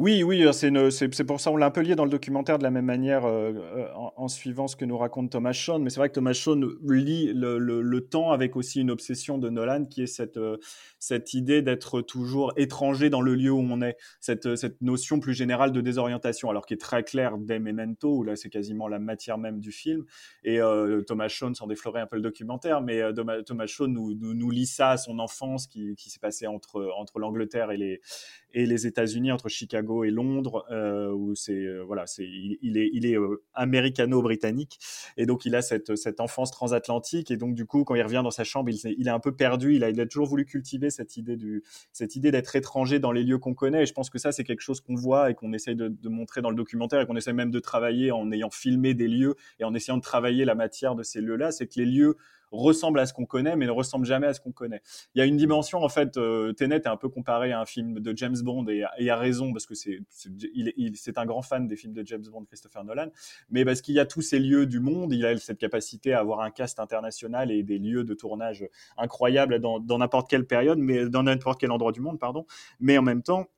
Oui, 0.00 0.22
oui, 0.22 0.46
euh, 0.46 0.90
c'est 0.90 1.24
pour 1.24 1.40
ça 1.40 1.50
on 1.50 1.58
l'a 1.58 1.66
un 1.66 1.70
peu 1.70 1.82
lié 1.82 1.94
dans 1.94 2.06
le 2.06 2.10
documentaire 2.10 2.56
de 2.56 2.62
la 2.62 2.70
même 2.70 2.86
manière 2.86 3.26
euh, 3.26 3.52
euh, 3.52 3.86
en, 3.94 4.28
suivant 4.28 4.66
ce 4.66 4.74
que 4.74 4.86
nous 4.86 4.96
raconte 4.96 5.28
Thomas 5.28 5.52
Shawn. 5.52 5.82
Mais 5.82 5.90
c'est 5.90 6.00
vrai 6.00 6.08
que 6.08 6.14
Thomas 6.14 6.32
Shawn 6.32 6.66
lit 6.88 7.32
le, 7.34 8.00
temps 8.00 8.32
avec 8.32 8.56
aussi 8.56 8.80
une 8.80 8.90
obsession 8.90 9.36
de 9.36 9.50
Nolan 9.50 9.84
qui 9.84 10.04
est 10.04 10.06
cette, 10.06 11.34
idée 11.34 11.60
d'être 11.60 12.00
toujours 12.00 12.54
étranger 12.56 13.10
dans 13.10 13.20
le 13.20 13.34
lieu 13.34 13.50
où 13.50 13.60
on 13.60 13.82
est, 13.82 13.98
cette, 14.20 14.48
notion 14.80 15.20
plus 15.20 15.34
générale 15.34 15.70
de 15.70 15.82
désorientation, 15.82 16.48
alors 16.48 16.64
qui 16.64 16.72
est 16.72 16.80
très 16.80 17.04
claire 17.04 17.36
dès 17.36 17.58
Memento, 17.58 18.16
où 18.16 18.22
là 18.22 18.36
c'est 18.36 18.48
quasiment 18.48 18.88
la 18.88 18.98
matière 18.98 19.36
même 19.36 19.60
du 19.60 19.70
film. 19.70 20.06
Et 20.44 20.60
Thomas 21.06 21.28
Shawn, 21.28 21.54
sans 21.54 21.66
déflorer 21.66 22.00
un 22.00 22.06
peu 22.06 22.16
le 22.16 22.22
documentaire, 22.22 22.80
mais 22.80 23.02
Thomas, 23.12 23.66
Shawn 23.66 23.92
nous, 23.92 24.14
nous, 24.14 24.64
ça 24.64 24.92
à 24.92 24.96
son 24.96 25.18
enfance 25.18 25.66
qui, 25.66 25.94
s'est 25.98 26.20
passé 26.20 26.46
entre, 26.46 26.90
entre 26.96 27.18
l'Angleterre 27.18 27.70
et 27.70 27.76
les, 27.76 28.00
et 28.54 28.64
les 28.64 28.86
États-Unis, 28.86 29.30
entre 29.30 29.49
Chicago 29.50 30.04
et 30.04 30.10
Londres, 30.10 30.64
euh, 30.70 31.12
où 31.12 31.34
c'est 31.34 31.52
euh, 31.52 31.82
voilà, 31.86 32.06
c'est 32.06 32.24
il, 32.24 32.78
est 32.78 32.90
il 32.92 33.04
est 33.04 33.18
euh, 33.18 33.42
américano-britannique 33.54 34.78
et 35.16 35.26
donc 35.26 35.44
il 35.44 35.54
a 35.54 35.62
cette 35.62 35.96
cette 35.96 36.20
enfance 36.20 36.50
transatlantique 36.50 37.30
et 37.30 37.36
donc 37.36 37.54
du 37.54 37.66
coup 37.66 37.84
quand 37.84 37.94
il 37.94 38.02
revient 38.02 38.22
dans 38.24 38.30
sa 38.30 38.44
chambre, 38.44 38.70
il, 38.70 38.78
il 38.98 39.06
est 39.06 39.10
un 39.10 39.20
peu 39.20 39.34
perdu. 39.36 39.74
Il 39.74 39.84
a 39.84 39.90
il 39.90 40.00
a 40.00 40.06
toujours 40.06 40.26
voulu 40.26 40.44
cultiver 40.46 40.90
cette 40.90 41.16
idée 41.18 41.36
du 41.36 41.62
cette 41.92 42.16
idée 42.16 42.30
d'être 42.30 42.56
étranger 42.56 42.98
dans 42.98 43.12
les 43.12 43.22
lieux 43.22 43.38
qu'on 43.38 43.54
connaît. 43.54 43.82
Et 43.82 43.86
je 43.86 43.92
pense 43.92 44.08
que 44.08 44.18
ça 44.18 44.32
c'est 44.32 44.44
quelque 44.44 44.62
chose 44.62 44.80
qu'on 44.80 44.94
voit 44.94 45.30
et 45.30 45.34
qu'on 45.34 45.52
essaye 45.52 45.76
de, 45.76 45.88
de, 45.88 46.08
montrer 46.08 46.40
dans 46.40 46.50
le 46.50 46.56
documentaire 46.56 47.00
et 47.00 47.06
qu'on 47.06 47.16
essaie 47.16 47.32
même 47.32 47.50
de 47.50 47.60
travailler 47.60 48.12
en 48.12 48.32
ayant 48.32 48.50
filmé 48.50 48.94
des 48.94 49.08
lieux 49.08 49.34
et 49.58 49.64
en 49.64 49.74
essayant 49.74 49.96
de 49.96 50.02
travailler 50.02 50.44
la 50.44 50.54
matière 50.54 50.94
de 50.94 51.02
ces 51.02 51.20
lieux-là. 51.20 51.52
C'est 51.52 51.66
que 51.66 51.78
les 51.78 51.86
lieux 51.86 52.16
ressemble 52.50 52.98
à 53.00 53.06
ce 53.06 53.12
qu'on 53.12 53.26
connaît, 53.26 53.56
mais 53.56 53.66
ne 53.66 53.70
ressemble 53.70 54.06
jamais 54.06 54.26
à 54.26 54.34
ce 54.34 54.40
qu'on 54.40 54.52
connaît. 54.52 54.82
Il 55.14 55.18
y 55.18 55.22
a 55.22 55.24
une 55.24 55.36
dimension, 55.36 55.82
en 55.82 55.88
fait, 55.88 56.16
euh, 56.16 56.52
est 56.58 56.86
un 56.86 56.96
peu 56.96 57.08
comparé 57.08 57.52
à 57.52 57.60
un 57.60 57.66
film 57.66 58.00
de 58.00 58.16
James 58.16 58.36
Bond, 58.42 58.66
et, 58.68 58.84
il 58.98 59.10
a 59.10 59.16
raison, 59.16 59.52
parce 59.52 59.66
que 59.66 59.74
c'est 59.74 60.00
il, 60.54 60.96
c'est 60.96 61.18
un 61.18 61.26
grand 61.26 61.42
fan 61.42 61.66
des 61.66 61.76
films 61.76 61.92
de 61.92 62.06
James 62.06 62.24
Bond, 62.30 62.44
Christopher 62.44 62.84
Nolan, 62.84 63.08
mais 63.50 63.64
parce 63.64 63.80
qu'il 63.80 63.94
y 63.94 64.00
a 64.00 64.06
tous 64.06 64.22
ces 64.22 64.38
lieux 64.38 64.66
du 64.66 64.80
monde, 64.80 65.12
il 65.12 65.24
a 65.24 65.36
cette 65.38 65.58
capacité 65.58 66.12
à 66.12 66.20
avoir 66.20 66.40
un 66.40 66.50
cast 66.50 66.80
international 66.80 67.50
et 67.50 67.62
des 67.62 67.78
lieux 67.78 68.04
de 68.04 68.14
tournage 68.14 68.66
incroyables 68.96 69.58
dans 69.58 69.98
n'importe 69.98 70.28
quelle 70.28 70.46
période, 70.46 70.78
mais 70.78 71.08
dans 71.08 71.22
n'importe 71.22 71.60
quel 71.60 71.70
endroit 71.70 71.92
du 71.92 72.00
monde, 72.00 72.18
pardon, 72.18 72.46
mais 72.78 72.98
en 72.98 73.02
même 73.02 73.22
temps, 73.22 73.48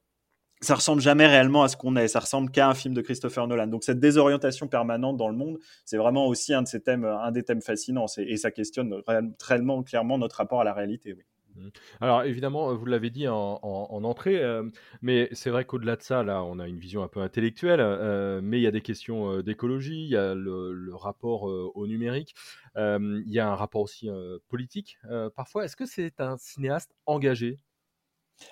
ça 0.63 0.77
ressemble 0.77 1.03
jamais 1.03 1.27
réellement 1.27 1.65
à 1.65 1.69
ce 1.69 1.77
qu'on 1.77 1.97
est. 1.97 2.09
Ça 2.09 2.21
ressemble 2.21 2.51
qu'à 2.51 2.69
un 2.69 2.75
film 2.75 2.95
de 2.95 3.01
Christopher 3.01 3.47
Nolan. 3.47 3.67
Donc 3.67 3.85
cette 3.85 4.01
désorientation 4.01 4.69
permanente 4.69 5.17
dans 5.17 5.29
le 5.29 5.37
monde, 5.37 5.59
c'est 5.85 5.97
vraiment 5.97 6.27
aussi 6.27 6.55
un 6.55 6.63
de 6.63 6.69
ces 6.69 6.81
thèmes, 6.81 7.05
un 7.05 7.33
des 7.33 7.43
thèmes 7.43 7.63
fascinants. 7.63 8.07
Et 8.17 8.37
ça 8.37 8.51
questionne 8.51 9.03
réellement, 9.41 9.83
clairement 9.83 10.19
notre 10.19 10.37
rapport 10.37 10.61
à 10.61 10.65
la 10.65 10.73
réalité. 10.73 11.17
Mmh. 11.57 11.69
Alors 12.01 12.23
évidemment, 12.23 12.75
vous 12.75 12.87
l'avez 12.87 13.11
dit 13.11 13.29
en, 13.29 13.59
entrée, 13.63 14.43
euh, 14.43 14.63
mais 15.03 15.29
c'est 15.33 15.51
vrai 15.51 15.65
qu'au-delà 15.65 15.97
de 15.97 16.03
ça, 16.03 16.23
là, 16.23 16.43
on 16.45 16.59
a 16.59 16.67
une 16.67 16.79
vision 16.79 17.03
un 17.03 17.09
peu 17.09 17.21
intellectuelle, 17.21 17.81
euh, 17.81 18.41
mais 18.43 18.59
il 18.59 18.63
y 18.63 18.67
a 18.67 18.71
des 18.71 18.81
questions 18.81 19.31
euh, 19.31 19.43
d'écologie, 19.43 20.05
il 20.05 20.09
y 20.09 20.17
a 20.17 20.35
le, 20.35 20.95
rapport 20.95 21.43
au 21.43 21.87
numérique, 21.87 22.35
il 22.77 23.23
y 23.27 23.41
a 23.41 23.49
un 23.49 23.55
rapport 23.55 23.81
aussi 23.81 24.09
politique. 24.49 24.99
parfois, 25.35 25.65
est-ce 25.65 25.75
que 25.75 25.87
c'est 25.87 26.21
un 26.21 26.37
cinéaste 26.37 26.95
engagé? 27.07 27.59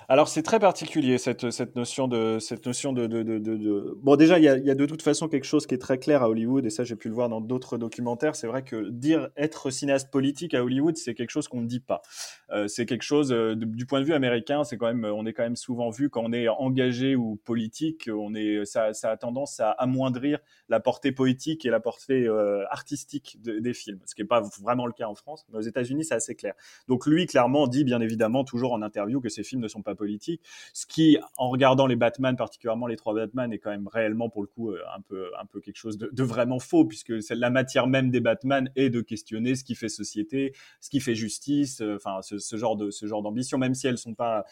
Alors 0.08 0.28
c'est 0.28 0.42
très 0.42 0.58
particulier 0.58 1.18
cette, 1.18 1.50
cette 1.50 1.76
notion 1.76 2.08
de 2.08 2.38
cette 2.40 2.66
notion 2.66 2.92
de, 2.92 3.06
de, 3.06 3.22
de, 3.22 3.38
de... 3.38 3.98
bon 4.02 4.16
déjà 4.16 4.38
il 4.38 4.44
y 4.44 4.48
a, 4.48 4.56
y 4.56 4.70
a, 4.70 4.74
de 4.74 4.86
toute 4.86 5.02
façon 5.02 5.28
quelque 5.28 5.44
chose 5.44 5.66
qui 5.66 5.74
est 5.74 5.78
très 5.78 5.98
clair 5.98 6.22
à 6.22 6.28
Hollywood 6.28 6.66
et 6.66 6.70
ça 6.70 6.84
j'ai 6.84 6.96
pu 6.96 7.08
le 7.08 7.14
voir 7.14 7.28
dans 7.28 7.40
d'autres 7.40 7.78
documentaires. 7.78 8.34
C'est 8.34 8.46
vrai 8.46 8.62
que 8.64 8.88
dire 8.90 9.28
être 9.36 9.70
cinéaste 9.70 10.10
politique 10.10 10.54
à 10.54 10.64
Hollywood 10.64 10.96
c'est 10.96 11.14
quelque 11.14 11.30
chose 11.30 11.48
qu'on 11.48 11.60
ne 11.60 11.66
dit 11.66 11.80
pas. 11.80 12.02
Euh, 12.50 12.66
c'est 12.68 12.86
quelque 12.86 13.02
chose 13.02 13.32
euh, 13.32 13.54
du 13.54 13.86
point 13.86 14.00
de 14.00 14.04
vue 14.04 14.12
américain 14.12 14.64
c'est 14.64 14.76
quand 14.76 14.86
même 14.86 15.04
on 15.04 15.26
est 15.26 15.32
quand 15.32 15.42
même 15.42 15.56
souvent 15.56 15.90
vu 15.90 16.10
quand 16.10 16.22
on 16.24 16.32
est 16.32 16.48
engagé 16.48 17.14
ou 17.16 17.36
politique 17.44 18.08
on 18.12 18.34
est 18.34 18.64
ça, 18.64 18.90
a 19.02 19.16
tendance 19.16 19.60
à 19.60 19.70
amoindrir 19.70 20.38
la 20.68 20.80
portée 20.80 21.12
poétique 21.12 21.64
et 21.64 21.70
la 21.70 21.80
portée 21.80 22.26
euh, 22.26 22.64
artistique 22.70 23.38
des 23.40 23.74
films 23.74 24.00
ce 24.06 24.14
qui 24.14 24.22
est 24.22 24.26
pas 24.26 24.42
vraiment 24.60 24.86
le 24.86 24.92
cas 24.92 25.06
en 25.06 25.14
France 25.14 25.46
mais 25.50 25.58
aux 25.58 25.62
États-Unis 25.62 26.04
c'est 26.04 26.14
assez 26.14 26.34
clair. 26.34 26.54
Donc 26.88 27.06
lui 27.06 27.26
clairement 27.26 27.66
dit 27.66 27.84
bien 27.84 28.00
évidemment 28.00 28.44
toujours 28.44 28.72
en 28.72 28.82
interview 28.82 29.20
que 29.20 29.28
ces 29.28 29.42
films 29.44 29.62
ne 29.62 29.68
pas 29.82 29.94
politiques. 29.94 30.42
Ce 30.72 30.86
qui, 30.86 31.18
en 31.36 31.48
regardant 31.50 31.86
les 31.86 31.96
Batman, 31.96 32.36
particulièrement 32.36 32.86
les 32.86 32.96
trois 32.96 33.14
Batman, 33.14 33.52
est 33.52 33.58
quand 33.58 33.70
même 33.70 33.88
réellement 33.88 34.28
pour 34.28 34.42
le 34.42 34.48
coup 34.48 34.70
euh, 34.70 34.80
un 34.96 35.00
peu, 35.00 35.30
un 35.40 35.46
peu 35.46 35.60
quelque 35.60 35.76
chose 35.76 35.98
de, 35.98 36.22
vraiment 36.22 36.58
faux, 36.58 36.84
puisque 36.84 37.12
la 37.30 37.50
matière 37.50 37.86
même 37.86 38.10
des 38.10 38.20
Batman 38.20 38.70
est 38.76 38.90
de 38.90 39.00
questionner 39.00 39.54
ce 39.54 39.64
qui 39.64 39.74
fait 39.74 39.88
société, 39.88 40.54
ce 40.80 40.90
qui 40.90 41.00
fait 41.00 41.14
justice, 41.14 41.80
euh, 41.80 41.96
enfin 41.96 42.20
ce, 42.22 42.56
genre 42.56 42.76
de 42.76 42.90
ce 42.90 43.06
genre 43.06 43.22
d'ambition, 43.22 43.58
même 43.58 43.74
si 43.74 43.86
elles 43.86 43.98
sont 43.98 44.14
pas 44.14 44.44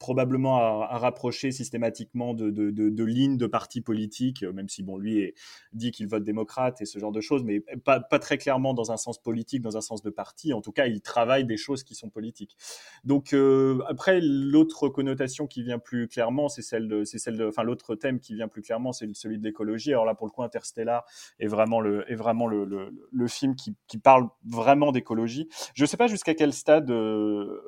probablement 0.00 0.56
à, 0.56 0.98
rapprocher 0.98 1.52
systématiquement 1.52 2.32
de, 2.32 2.50
de, 2.50 2.70
de, 2.70 3.04
lignes 3.04 3.36
de 3.36 3.46
partis 3.46 3.82
politiques, 3.82 4.42
euh, 4.42 4.52
même 4.52 4.68
si 4.68 4.82
bon 4.82 4.96
lui 4.96 5.18
est, 5.18 5.34
dit 5.74 5.90
qu'il 5.90 6.08
vote 6.08 6.24
démocrate 6.24 6.80
et 6.80 6.86
ce 6.86 6.98
genre 6.98 7.12
de 7.12 7.20
choses, 7.20 7.44
mais 7.44 7.60
pas, 7.84 8.00
pas, 8.00 8.18
très 8.18 8.38
clairement 8.38 8.72
dans 8.72 8.90
un 8.92 8.96
sens 8.96 9.18
politique, 9.22 9.60
dans 9.60 9.76
un 9.76 9.82
sens 9.82 10.02
de 10.02 10.08
parti. 10.08 10.54
En 10.54 10.62
tout 10.62 10.72
cas, 10.72 10.86
il 10.86 11.02
travaille 11.02 11.44
des 11.44 11.58
choses 11.58 11.84
qui 11.84 11.94
sont 11.94 12.08
politiques. 12.08 12.56
Donc 13.04 13.34
euh, 13.34 13.80
après, 13.88 14.20
l'autre 14.22 14.88
connotation 14.88 15.46
qui 15.46 15.62
vient 15.62 15.78
plus 15.78 16.08
clairement, 16.08 16.48
c'est 16.48 16.62
celle 16.62 16.88
de, 16.88 17.04
c'est 17.04 17.18
celle 17.18 17.36
de, 17.36 17.46
enfin 17.46 17.62
l'autre 17.62 17.94
thème 17.94 18.20
qui 18.20 18.34
vient 18.34 18.48
plus 18.48 18.62
clairement, 18.62 18.92
c'est 18.92 19.06
celui 19.14 19.38
de 19.38 19.44
l'écologie. 19.44 19.90
Alors 19.90 20.06
là, 20.06 20.14
pour 20.14 20.26
le 20.26 20.32
coup, 20.32 20.42
Interstellar 20.42 21.04
est 21.38 21.46
vraiment 21.46 21.80
le, 21.80 22.10
est 22.10 22.16
vraiment 22.16 22.46
le, 22.46 22.64
le, 22.64 22.90
le 23.12 23.28
film 23.28 23.54
qui, 23.54 23.76
qui, 23.86 23.98
parle 23.98 24.28
vraiment 24.48 24.92
d'écologie. 24.92 25.50
Je 25.74 25.84
sais 25.84 25.98
pas 25.98 26.06
jusqu'à 26.06 26.34
quel 26.34 26.54
stade. 26.54 26.90
Euh, 26.90 27.60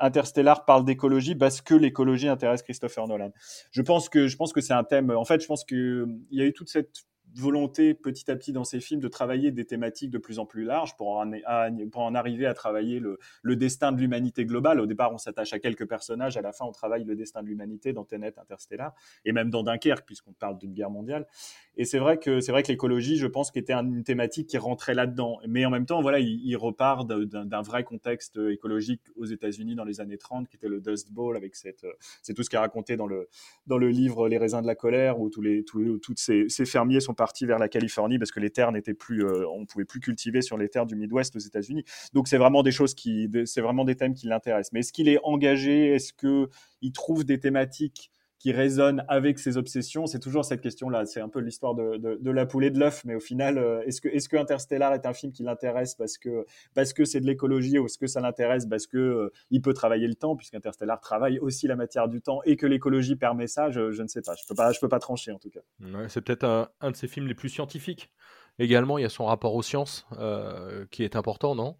Interstellar 0.00 0.64
parle 0.64 0.84
d'écologie 0.84 1.34
parce 1.34 1.60
que 1.60 1.74
l'écologie 1.74 2.28
intéresse 2.28 2.62
Christopher 2.62 3.06
Nolan. 3.06 3.32
Je 3.70 3.82
pense 3.82 4.08
que 4.08 4.28
que 4.52 4.60
c'est 4.60 4.74
un 4.74 4.84
thème. 4.84 5.10
En 5.10 5.24
fait, 5.24 5.40
je 5.40 5.46
pense 5.46 5.64
que 5.64 6.06
il 6.30 6.38
y 6.38 6.42
a 6.42 6.44
eu 6.44 6.52
toute 6.52 6.68
cette 6.68 7.04
volonté 7.38 7.94
petit 7.94 8.30
à 8.30 8.36
petit 8.36 8.52
dans 8.52 8.64
ces 8.64 8.80
films 8.80 9.00
de 9.00 9.08
travailler 9.08 9.50
des 9.50 9.64
thématiques 9.64 10.10
de 10.10 10.18
plus 10.18 10.38
en 10.38 10.46
plus 10.46 10.64
larges 10.64 10.96
pour 10.96 11.08
en, 11.16 12.14
arriver 12.14 12.46
à 12.46 12.54
travailler 12.54 13.00
le, 13.00 13.56
destin 13.56 13.92
de 13.92 14.00
l'humanité 14.00 14.44
globale. 14.44 14.80
Au 14.80 14.86
départ, 14.86 15.12
on 15.12 15.18
s'attache 15.18 15.52
à 15.52 15.58
quelques 15.58 15.86
personnages, 15.86 16.36
à 16.36 16.42
la 16.42 16.52
fin, 16.52 16.64
on 16.64 16.72
travaille 16.72 17.04
le 17.04 17.16
destin 17.16 17.42
de 17.42 17.48
l'humanité 17.48 17.92
dans 17.92 18.04
Tenet, 18.04 18.38
Interstellar, 18.38 18.94
et 19.24 19.32
même 19.32 19.50
dans 19.50 19.62
Dunkerque, 19.62 20.04
puisqu'on 20.06 20.32
parle 20.32 20.58
d'une 20.58 20.72
guerre 20.72 20.90
mondiale. 20.90 21.26
Et 21.76 21.84
c'est 21.84 21.98
vrai 21.98 22.18
que 22.18 22.40
c'est 22.40 22.52
vrai 22.52 22.62
que 22.62 22.68
l'écologie, 22.68 23.16
je 23.16 23.26
pense, 23.26 23.50
qu'était 23.50 23.72
une 23.72 24.02
thématique 24.02 24.48
qui 24.48 24.58
rentrait 24.58 24.94
là-dedans. 24.94 25.38
Mais 25.46 25.64
en 25.64 25.70
même 25.70 25.86
temps, 25.86 26.00
voilà, 26.00 26.18
il, 26.18 26.56
repart 26.56 27.06
d'un 27.06 27.62
vrai 27.62 27.84
contexte 27.84 28.36
écologique 28.50 29.02
aux 29.14 29.26
États-Unis 29.26 29.76
dans 29.76 29.84
les 29.84 30.00
années 30.00 30.18
30, 30.18 30.48
qui 30.48 30.56
était 30.56 30.68
le 30.68 30.80
Dust 30.80 31.12
Bowl, 31.12 31.36
avec 31.36 31.54
c'est 31.54 32.34
tout 32.34 32.42
ce 32.42 32.50
qui 32.50 32.56
est 32.56 32.58
raconté 32.58 32.96
dans 32.96 33.06
le 33.06 33.28
dans 33.66 33.78
le 33.78 33.88
livre 33.88 34.28
Les 34.28 34.38
raisins 34.38 34.60
de 34.60 34.66
la 34.66 34.74
colère, 34.74 35.20
où 35.20 35.30
tous 35.30 35.42
les 35.42 35.64
tous, 35.64 35.98
toutes 35.98 36.18
ces, 36.18 36.48
ces 36.48 36.64
fermiers 36.64 37.00
sont 37.00 37.14
parti 37.28 37.44
vers 37.44 37.58
la 37.58 37.68
Californie 37.68 38.18
parce 38.18 38.30
que 38.30 38.40
les 38.40 38.48
terres 38.48 38.72
n'étaient 38.72 38.94
plus, 38.94 39.22
euh, 39.22 39.46
on 39.50 39.66
pouvait 39.66 39.84
plus 39.84 40.00
cultiver 40.00 40.40
sur 40.40 40.56
les 40.56 40.70
terres 40.70 40.86
du 40.86 40.96
Midwest 40.96 41.36
aux 41.36 41.40
États-Unis. 41.40 41.84
Donc 42.14 42.26
c'est 42.26 42.38
vraiment 42.38 42.62
des 42.62 42.72
choses 42.72 42.94
qui, 42.94 43.28
c'est 43.44 43.60
vraiment 43.60 43.84
des 43.84 43.96
thèmes 43.96 44.14
qui 44.14 44.28
l'intéressent. 44.28 44.72
Mais 44.72 44.80
est-ce 44.80 44.94
qu'il 44.94 45.08
est 45.08 45.18
engagé? 45.24 45.94
Est-ce 45.94 46.14
que 46.14 46.48
il 46.80 46.92
trouve 46.92 47.24
des 47.24 47.38
thématiques 47.38 48.10
qui 48.38 48.52
résonne 48.52 49.04
avec 49.08 49.38
ses 49.38 49.56
obsessions. 49.56 50.06
C'est 50.06 50.20
toujours 50.20 50.44
cette 50.44 50.60
question-là. 50.60 51.06
C'est 51.06 51.20
un 51.20 51.28
peu 51.28 51.40
l'histoire 51.40 51.74
de, 51.74 52.30
la 52.30 52.46
poule 52.46 52.64
et 52.64 52.70
de 52.70 52.78
l'œuf, 52.78 53.04
mais 53.04 53.14
au 53.14 53.20
final, 53.20 53.58
euh, 53.58 53.82
est-ce 53.84 54.28
que, 54.28 54.36
Interstellar 54.36 54.94
est 54.94 55.06
un 55.06 55.12
film 55.12 55.32
qui 55.32 55.42
l'intéresse 55.42 55.94
parce 55.94 56.18
que 56.18 57.04
c'est 57.04 57.20
de 57.20 57.26
l'écologie 57.26 57.78
ou 57.78 57.86
est-ce 57.86 57.98
que 57.98 58.06
ça 58.06 58.20
l'intéresse 58.20 58.66
parce 58.66 58.86
que 58.86 58.96
euh, 58.96 59.32
il 59.50 59.62
peut 59.62 59.74
travailler 59.74 60.06
le 60.06 60.14
temps, 60.14 60.36
puisqu'Interstellar 60.36 61.00
travaille 61.00 61.38
aussi 61.40 61.66
la 61.66 61.76
matière 61.76 62.08
du 62.08 62.20
temps 62.20 62.40
et 62.44 62.56
que 62.56 62.66
l'écologie 62.66 63.16
permet 63.16 63.46
ça 63.46 63.70
je, 63.70 64.00
ne 64.00 64.06
sais 64.06 64.22
pas. 64.22 64.34
Je 64.34 64.46
peux 64.46 64.54
pas, 64.54 64.72
je 64.72 64.80
peux 64.80 64.88
pas 64.88 65.00
trancher 65.00 65.32
en 65.32 65.38
tout 65.38 65.50
cas. 65.50 65.60
c'est 66.08 66.20
peut-être 66.20 66.44
un, 66.44 66.68
un, 66.80 66.90
de 66.90 66.96
ses 66.96 67.08
films 67.08 67.26
les 67.26 67.34
plus 67.34 67.48
scientifiques. 67.48 68.10
Également, 68.58 68.98
il 68.98 69.02
y 69.02 69.04
a 69.04 69.08
son 69.08 69.26
rapport 69.26 69.54
aux 69.54 69.62
sciences 69.62 70.06
euh, 70.18 70.84
qui 70.90 71.04
est 71.04 71.16
important, 71.16 71.54
non? 71.54 71.76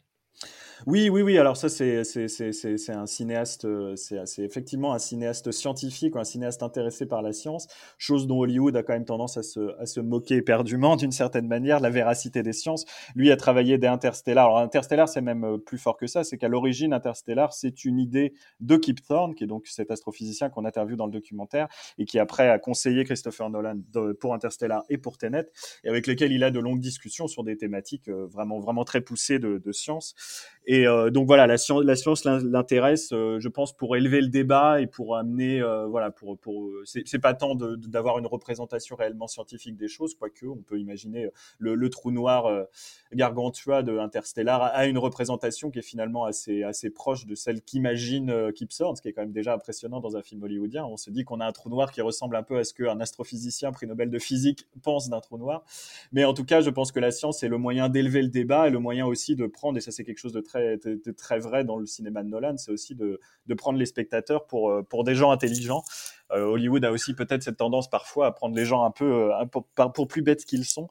Oui, 0.87 1.09
oui, 1.09 1.23
oui. 1.23 1.39
Alors 1.39 1.57
ça, 1.57 1.69
c'est 1.69 2.05
c'est 2.05 2.93
un 2.93 3.07
cinéaste, 3.07 3.65
euh, 3.65 3.97
c'est 3.97 4.43
effectivement 4.43 4.93
un 4.93 4.99
cinéaste 4.99 5.51
scientifique 5.53 6.17
un 6.17 6.25
cinéaste 6.25 6.63
intéressé 6.63 7.07
par 7.07 7.23
la 7.23 7.33
science, 7.33 7.67
chose 7.97 8.27
dont 8.27 8.41
Hollywood 8.41 8.77
a 8.77 8.83
quand 8.83 8.93
même 8.93 9.05
tendance 9.05 9.37
à 9.37 9.43
se, 9.43 9.79
à 9.81 9.87
se 9.87 10.01
moquer 10.01 10.37
éperdument 10.37 10.97
d'une 10.97 11.13
certaine 11.13 11.47
manière, 11.47 11.81
la 11.81 11.91
véracité 11.91 12.43
des 12.43 12.53
sciences. 12.53 12.85
Lui 13.15 13.31
a 13.31 13.37
travaillé 13.37 13.79
des 13.79 13.87
Interstellar. 13.87 14.47
Alors 14.47 14.59
Interstellar, 14.59 15.09
c'est 15.09 15.21
même 15.21 15.45
euh, 15.45 15.59
plus 15.59 15.79
fort 15.79 15.97
que 15.97 16.07
ça, 16.07 16.25
c'est 16.25 16.39
qu'à 16.39 16.49
l'origine, 16.49 16.93
Interstellar, 16.93 17.53
c'est 17.53 17.85
une 17.85 17.99
idée 17.99 18.35
de 18.61 18.77
Kip 18.77 19.03
Thorne, 19.07 19.35
qui 19.35 19.45
est 19.45 19.47
donc 19.47 19.67
cet 19.67 19.91
astrophysicien 19.91 20.51
qu'on 20.51 20.65
interviewe 20.65 20.97
dans 20.97 21.07
le 21.07 21.13
documentaire 21.13 21.69
et 21.99 22.05
qui 22.05 22.19
après 22.19 22.49
a 22.49 22.59
conseillé 22.59 23.05
Christopher 23.05 23.51
Nolan 23.51 23.79
pour 24.21 24.35
Interstellar 24.35 24.85
et 24.89 24.99
pour 24.99 25.19
Tenet, 25.19 25.49
et 25.85 25.89
avec 25.89 26.07
lesquels 26.07 26.33
il 26.33 26.45
a 26.45 26.51
de 26.51 26.61
longues 26.61 26.81
discussions 26.81 27.29
sur 27.29 27.45
des 27.45 27.57
thématiques 27.57 28.09
euh, 28.09 28.27
vraiment, 28.27 28.59
vraiment 28.59 28.85
très 28.85 29.01
poussées 29.01 29.39
de, 29.39 29.59
de 29.59 29.73
science. 29.73 30.15
Et 30.71 30.87
euh, 30.87 31.09
donc 31.09 31.27
voilà, 31.27 31.47
la 31.47 31.57
science, 31.57 32.25
l'intéresse, 32.25 33.09
euh, 33.15 33.41
je 33.41 33.49
pense, 33.49 33.75
pour 33.75 33.97
élever 33.97 34.21
le 34.21 34.29
débat 34.29 34.83
et 34.83 34.87
pour 34.87 35.17
amener, 35.17 35.63
euh, 35.63 35.87
voilà, 35.87 36.11
pour, 36.11 36.37
pour, 36.37 36.71
c'est 36.85 37.19
pas 37.19 37.33
tant 37.33 37.55
d'avoir 37.55 38.19
une 38.19 38.27
représentation 38.27 38.95
réellement 38.95 39.29
scientifique 39.29 39.79
des 39.79 39.89
choses, 39.89 40.15
quoique 40.15 40.45
on 40.45 40.59
peut 40.59 40.79
imaginer 40.79 41.31
le, 41.59 41.75
le 41.75 41.89
trou 41.89 42.11
noir 42.11 42.67
gargantua 43.15 43.83
de 43.83 43.97
Interstellar 43.99 44.63
a 44.63 44.87
une 44.87 44.99
représentation 44.99 45.71
qui 45.71 45.79
est 45.79 45.83
finalement 45.83 46.27
assez, 46.27 46.63
assez 46.63 46.91
proche 46.91 47.25
de 47.25 47.35
celle 47.35 47.63
qu'imagine 47.63 48.53
Kip 48.53 48.69
Thorne, 48.69 48.95
ce 48.95 49.01
qui 49.01 49.09
est 49.09 49.15
quand 49.15 49.23
même 49.23 49.33
déjà 49.33 49.55
impressionnant 49.55 50.01
dans 50.01 50.19
un 50.19 50.23
film 50.23 50.43
hollywoodien. 50.43 50.85
On 50.85 50.99
se 50.99 51.09
dit 51.09 51.25
qu'on 51.25 51.41
a 51.41 51.47
un 51.47 51.53
trou 51.53 51.71
noir 51.71 51.93
qui 51.93 52.03
ressemble 52.03 52.37
un 52.37 52.43
peu 52.43 52.59
à 52.59 52.65
ce 52.65 52.75
qu'un 52.75 53.01
astrophysicien 53.01 53.73
prix 53.73 53.87
Nobel 53.87 54.11
de 54.11 54.19
physique 54.19 54.67
pense 54.83 55.09
d'un 55.09 55.21
trou 55.21 55.39
noir. 55.39 55.65
Mais 56.13 56.27
en 56.27 56.35
tout 56.35 56.45
cas, 56.45 56.61
je 56.61 56.69
pense 56.69 56.93
que 56.93 57.01
la 57.01 57.11
science 57.11 57.43
est 57.43 57.49
le 57.49 57.57
moyen 57.57 57.89
d'élever 57.89 58.21
le 58.21 58.29
débat 58.29 58.69
et 58.69 58.71
le 58.71 58.79
moyen 58.79 59.07
aussi 59.07 59.35
de 59.35 59.47
prendre, 59.47 59.79
et 59.79 59.81
ça 59.81 59.93
c'est 59.93 60.05
quelque 60.05 60.19
chose 60.19 60.35
de 60.35 60.43
très 60.43 60.58
très, 61.17 61.39
vrai 61.39 61.65
dans 61.65 61.77
le 61.77 61.87
cinéma 61.87 62.23
de 62.23 62.29
Nolan, 62.29 62.57
c'est 62.57 62.71
aussi 62.71 62.95
de, 62.95 63.21
prendre 63.57 63.79
les 63.79 63.87
spectateurs 63.87 64.47
pour, 64.47 64.71
euh, 64.71 65.03
des 65.05 65.15
gens 65.15 65.31
intelligents 65.31 65.83
Hollywood 66.31 66.85
a 66.85 66.93
aussi 66.93 67.15
peut-être 67.15 67.43
cette 67.43 67.57
tendance 67.57 67.89
parfois 67.89 68.27
à 68.27 68.33
prendre 68.33 68.55
les 68.55 68.65
gens 68.65 68.85
un 68.85 68.91
peu 68.91 69.33
euh, 69.33 69.45
pour, 69.47 70.09
plus 70.09 70.23
bêtes 70.23 70.45
qu'ils 70.45 70.65
sont, 70.65 70.89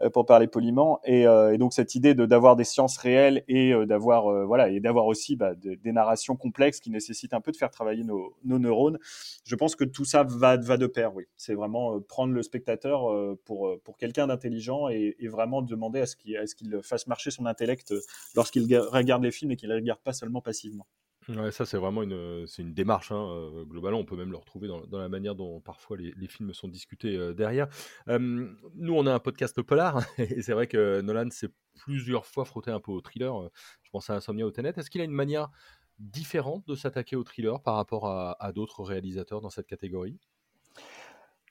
euh, 0.00 0.10
pour 0.10 0.26
parler 0.26 0.46
poliment. 0.46 1.00
Et, 1.04 1.24
donc 1.58 1.72
cette 1.72 1.94
idée 1.94 2.14
de 2.14 2.26
d'avoir 2.26 2.56
des 2.56 2.64
sciences 2.64 2.96
réelles 2.96 3.44
et 3.48 3.72
d'avoir 3.86 4.46
voilà 4.46 4.68
et 4.68 4.80
d'avoir 4.80 5.06
aussi 5.06 5.36
bah, 5.36 5.54
des 5.54 5.92
narrations 5.92 6.36
complexes 6.36 6.80
qui 6.80 6.90
nécessitent 6.90 7.34
un 7.34 7.40
peu 7.40 7.52
de 7.52 7.56
faire 7.56 7.70
travailler 7.70 8.04
nos, 8.04 8.34
neurones. 8.44 8.98
Je 9.44 9.54
pense 9.54 9.76
que 9.76 9.84
tout 9.84 10.04
ça 10.04 10.22
va, 10.22 10.56
va 10.56 10.76
de 10.76 10.86
pair. 10.86 11.14
Oui, 11.14 11.24
c'est 11.36 11.54
vraiment 11.54 12.00
prendre 12.00 12.32
le 12.32 12.42
spectateur 12.42 13.06
pour 13.44 13.78
pour 13.84 13.96
quelqu'un 13.96 14.26
d'intelligent 14.26 14.88
et, 14.88 15.16
vraiment 15.30 15.62
demander 15.62 16.00
à 16.00 16.06
ce 16.06 16.16
qu'il 16.16 16.38
qu'il 16.56 16.80
fasse 16.82 17.06
marcher 17.06 17.30
son 17.30 17.46
intellect 17.46 17.94
lorsqu'il 18.34 18.64
regarde 18.78 19.22
les 19.22 19.30
films 19.30 19.52
et 19.52 19.56
qu'il 19.56 19.68
ne 19.68 19.74
regarde 19.74 20.00
pas 20.00 20.12
seulement 20.12 20.40
passivement. 20.40 20.86
Ouais, 21.28 21.52
ça 21.52 21.66
c'est 21.66 21.76
vraiment 21.76 22.02
une, 22.02 22.46
c'est 22.46 22.62
une 22.62 22.72
démarche. 22.72 23.12
Hein, 23.12 23.64
globalement, 23.68 24.00
on 24.00 24.04
peut 24.04 24.16
même 24.16 24.30
le 24.30 24.38
retrouver 24.38 24.68
dans, 24.68 24.80
dans 24.86 24.98
la 24.98 25.08
manière 25.08 25.34
dont 25.34 25.60
parfois 25.60 25.96
les, 25.96 26.28
films 26.28 26.54
sont 26.54 26.66
discutés 26.68 27.34
derrière. 27.34 27.68
nous, 28.08 28.94
on 28.94 29.06
a 29.06 29.14
un 29.14 29.18
podcast 29.18 29.60
polar 29.62 30.02
et 30.18 30.42
c'est 30.42 30.52
vrai 30.52 30.66
que 30.66 31.00
Nolan 31.02 31.30
s'est 31.30 31.50
plusieurs 31.74 32.26
fois 32.26 32.44
frotté 32.44 32.70
un 32.70 32.80
peu 32.80 32.90
au 32.90 33.00
thriller. 33.00 33.50
Je 33.82 33.90
pense 33.90 34.10
à 34.10 34.14
Insomnia 34.14 34.46
ou 34.46 34.50
Tenet. 34.50 34.72
Est-ce 34.76 34.90
qu'il 34.90 35.00
a 35.02 35.04
une 35.04 35.10
manière 35.12 35.50
différente 35.98 36.66
de 36.66 36.74
s'attaquer 36.74 37.16
au 37.16 37.22
thriller 37.22 37.60
par 37.62 37.76
rapport 37.76 38.06
à 38.08 38.52
d'autres 38.52 38.82
réalisateurs 38.82 39.40
dans 39.40 39.50
cette 39.50 39.66
catégorie? 39.66 40.18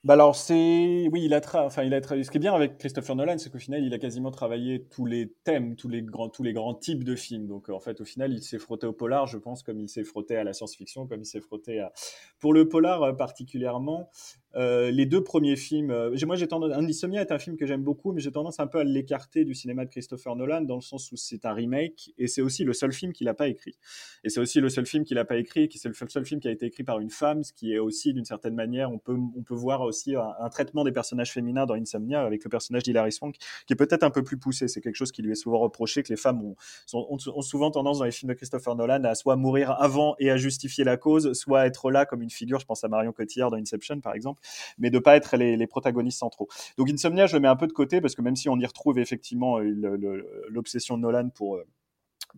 Bah 0.05 0.13
alors 0.13 0.33
c'est 0.33 1.09
oui 1.11 1.25
il 1.25 1.33
a 1.33 1.41
enfin 1.65 1.83
il 1.83 1.93
a 1.93 1.99
travaillé 1.99 2.23
ce 2.23 2.31
qui 2.31 2.37
est 2.37 2.39
bien 2.39 2.53
avec 2.53 2.77
Christopher 2.77 3.17
Nolan 3.17 3.37
c'est 3.37 3.51
qu'au 3.51 3.57
final 3.59 3.83
il 3.83 3.93
a 3.93 3.99
quasiment 3.99 4.31
travaillé 4.31 4.85
tous 4.85 5.05
les 5.05 5.33
thèmes 5.43 5.75
tous 5.75 5.89
les 5.89 6.01
grands 6.01 6.29
tous 6.29 6.41
les 6.41 6.53
grands 6.53 6.73
types 6.73 7.03
de 7.03 7.17
films. 7.17 7.47
Donc 7.47 7.67
en 7.67 7.81
fait 7.81 7.99
au 7.99 8.05
final 8.05 8.31
il 8.31 8.41
s'est 8.41 8.59
frotté 8.59 8.87
au 8.87 8.93
polar 8.93 9.27
je 9.27 9.37
pense 9.37 9.61
comme 9.61 9.77
il 9.81 9.89
s'est 9.89 10.05
frotté 10.05 10.37
à 10.37 10.45
la 10.45 10.53
science-fiction 10.53 11.05
comme 11.05 11.19
il 11.19 11.25
s'est 11.25 11.41
frotté 11.41 11.81
à 11.81 11.91
pour 12.39 12.53
le 12.53 12.69
polar 12.69 13.03
euh, 13.03 13.13
particulièrement 13.13 14.09
euh, 14.55 14.89
les 14.89 15.05
deux 15.05 15.23
premiers 15.23 15.55
films, 15.55 15.91
euh, 15.91 16.15
moi 16.25 16.35
j'ai 16.35 16.47
tendance, 16.47 16.71
Insomnia 16.73 17.21
est 17.21 17.31
un 17.31 17.37
film 17.37 17.55
que 17.55 17.67
j'aime 17.67 17.83
beaucoup, 17.83 18.11
mais 18.11 18.21
j'ai 18.21 18.31
tendance 18.31 18.59
un 18.59 18.65
peu 18.65 18.79
à 18.79 18.83
l'écarter 18.83 19.45
du 19.45 19.53
cinéma 19.53 19.85
de 19.85 19.91
Christopher 19.91 20.35
Nolan 20.35 20.61
dans 20.61 20.75
le 20.75 20.81
sens 20.81 21.11
où 21.11 21.17
c'est 21.17 21.45
un 21.45 21.53
remake 21.53 22.11
et 22.17 22.27
c'est 22.27 22.41
aussi 22.41 22.63
le 22.63 22.73
seul 22.73 22.91
film 22.91 23.13
qu'il 23.13 23.25
n'a 23.25 23.35
pas 23.35 23.47
écrit. 23.47 23.75
Et 24.23 24.29
c'est 24.29 24.39
aussi 24.39 24.59
le 24.59 24.69
seul 24.69 24.87
film 24.87 25.03
qu'il 25.03 25.15
n'a 25.15 25.25
pas 25.25 25.37
écrit, 25.37 25.69
qui 25.69 25.77
c'est 25.77 25.89
le 25.89 25.93
seul 25.93 26.25
film 26.25 26.39
qui 26.39 26.47
a 26.47 26.51
été 26.51 26.65
écrit 26.65 26.83
par 26.83 26.99
une 26.99 27.11
femme, 27.11 27.43
ce 27.43 27.53
qui 27.53 27.73
est 27.73 27.79
aussi 27.79 28.11
d'une 28.11 28.25
certaine 28.25 28.55
manière, 28.55 28.91
on 28.91 28.97
peut, 28.97 29.15
on 29.37 29.43
peut 29.43 29.53
voir 29.53 29.81
aussi 29.81 30.15
un, 30.15 30.49
traitement 30.49 30.83
des 30.83 30.91
personnages 30.91 31.31
féminins 31.31 31.67
dans 31.67 31.75
Insomnia 31.75 32.21
avec 32.21 32.43
le 32.43 32.49
personnage 32.49 32.81
d'Hilary 32.81 33.11
Swank 33.11 33.35
qui 33.67 33.73
est 33.73 33.75
peut-être 33.75 34.03
un 34.03 34.09
peu 34.09 34.23
plus 34.23 34.37
poussé. 34.37 34.67
C'est 34.67 34.81
quelque 34.81 34.95
chose 34.95 35.11
qui 35.11 35.21
lui 35.21 35.31
est 35.31 35.35
souvent 35.35 35.59
reproché 35.59 36.01
que 36.01 36.09
les 36.09 36.17
femmes 36.17 36.41
ont, 36.43 36.55
ont, 36.93 37.41
souvent 37.41 37.69
tendance 37.69 37.99
dans 37.99 38.05
les 38.05 38.11
films 38.11 38.29
de 38.29 38.33
Christopher 38.33 38.75
Nolan 38.75 39.03
à 39.03 39.13
soit 39.13 39.35
mourir 39.35 39.71
avant 39.79 40.15
et 40.17 40.31
à 40.31 40.37
justifier 40.37 40.83
la 40.83 40.97
cause, 40.97 41.33
soit 41.33 41.67
être 41.67 41.91
là 41.91 42.07
comme 42.07 42.23
une 42.23 42.31
figure. 42.31 42.59
Je 42.59 42.65
pense 42.65 42.83
à 42.83 42.87
Marion 42.87 43.11
Cotillard 43.11 43.51
dans 43.51 43.57
Inception 43.57 44.01
par 44.01 44.15
exemple 44.15 44.38
mais 44.77 44.89
de 44.89 44.99
pas 44.99 45.15
être 45.15 45.37
les, 45.37 45.67
protagonistes 45.67 46.19
centraux. 46.19 46.47
Donc 46.77 46.89
Insomnia, 46.89 47.27
je 47.27 47.35
le 47.35 47.41
mets 47.41 47.47
un 47.47 47.55
peu 47.55 47.67
de 47.67 47.73
côté 47.73 48.01
parce 48.01 48.15
que 48.15 48.21
même 48.21 48.35
si 48.35 48.49
on 48.49 48.57
y 48.57 48.65
retrouve 48.65 48.99
effectivement 48.99 49.59
euh, 49.59 50.47
l'obsession 50.49 50.97
de 50.97 51.03
Nolan 51.03 51.29
pour 51.29 51.57
euh, 51.57 51.65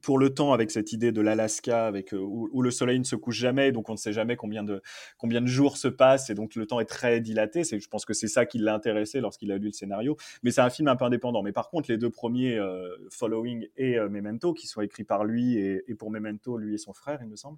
pour 0.02 0.18
le 0.18 0.34
temps 0.34 0.54
avec 0.54 0.72
cette 0.72 0.94
idée 0.94 1.12
de 1.12 1.22
l'Alaska 1.22 1.86
avec 1.86 2.14
euh, 2.14 2.18
où, 2.18 2.62
le 2.62 2.72
soleil 2.72 3.00
ne 3.00 3.04
se 3.04 3.16
couche 3.16 3.38
jamais 3.38 3.72
donc 3.72 3.90
on 3.90 3.94
ne 3.94 3.98
sait 3.98 4.14
jamais 4.14 4.36
combien 4.36 4.64
de 4.64 4.82
combien 5.18 5.42
de 5.42 5.48
jours 5.48 5.78
se 5.78 5.88
passent 5.88 6.30
et 6.30 6.36
donc 6.36 6.56
le 6.56 6.66
temps 6.66 6.80
est 6.80 6.86
très 6.86 7.20
dilaté 7.20 7.64
c'est 7.64 7.80
je 7.80 7.88
pense 7.90 8.06
que 8.06 8.14
c'est 8.14 8.28
ça 8.28 8.46
qui 8.46 8.58
l'a 8.58 8.74
intéressé 8.74 9.20
lorsqu'il 9.20 9.52
a 9.52 9.58
lu 9.58 9.68
le 9.68 9.72
scénario. 9.74 10.18
Mais 10.44 10.52
c'est 10.52 10.62
un 10.62 10.70
film 10.70 10.88
un 10.88 10.96
peu 10.96 11.06
indépendant. 11.06 11.44
Mais 11.44 11.52
par 11.52 11.70
contre 11.70 11.92
les 11.92 11.98
deux 11.98 12.10
premiers 12.10 12.58
euh, 12.58 12.88
Following 13.10 13.68
et 13.78 13.98
euh, 13.98 14.10
Memento 14.10 14.54
qui 14.54 14.68
sont 14.68 14.82
écrits 14.82 15.04
par 15.04 15.26
lui 15.26 15.58
et, 15.58 15.84
pour 15.98 16.12
Memento 16.12 16.58
lui 16.58 16.76
et 16.76 16.78
son 16.78 16.94
frère 16.94 17.20
il 17.22 17.28
me 17.28 17.36
semble 17.36 17.58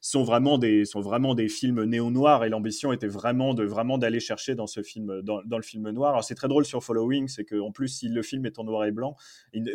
sont 0.00 0.22
vraiment 0.22 0.56
des 0.56 0.84
sont 0.84 1.00
vraiment 1.00 1.34
des 1.34 1.48
films 1.48 1.84
néo 1.84 2.10
noirs 2.10 2.44
et 2.44 2.48
l'ambition 2.48 2.92
était 2.92 3.08
vraiment 3.08 3.54
de 3.54 3.64
vraiment 3.64 3.98
d'aller 3.98 4.20
chercher 4.20 4.54
dans 4.54 4.66
ce 4.66 4.82
film 4.82 5.20
dans, 5.22 5.42
dans 5.44 5.56
le 5.56 5.62
film 5.62 5.90
noir. 5.90 6.10
Alors 6.10 6.24
c'est 6.24 6.34
très 6.34 6.48
drôle 6.48 6.64
sur 6.64 6.84
Following 6.84 7.28
c'est 7.28 7.44
que 7.44 7.58
en 7.58 7.72
plus 7.72 7.88
si 7.88 8.08
le 8.08 8.22
film 8.22 8.46
est 8.46 8.58
en 8.58 8.64
noir 8.64 8.84
et 8.84 8.92
blanc 8.92 9.16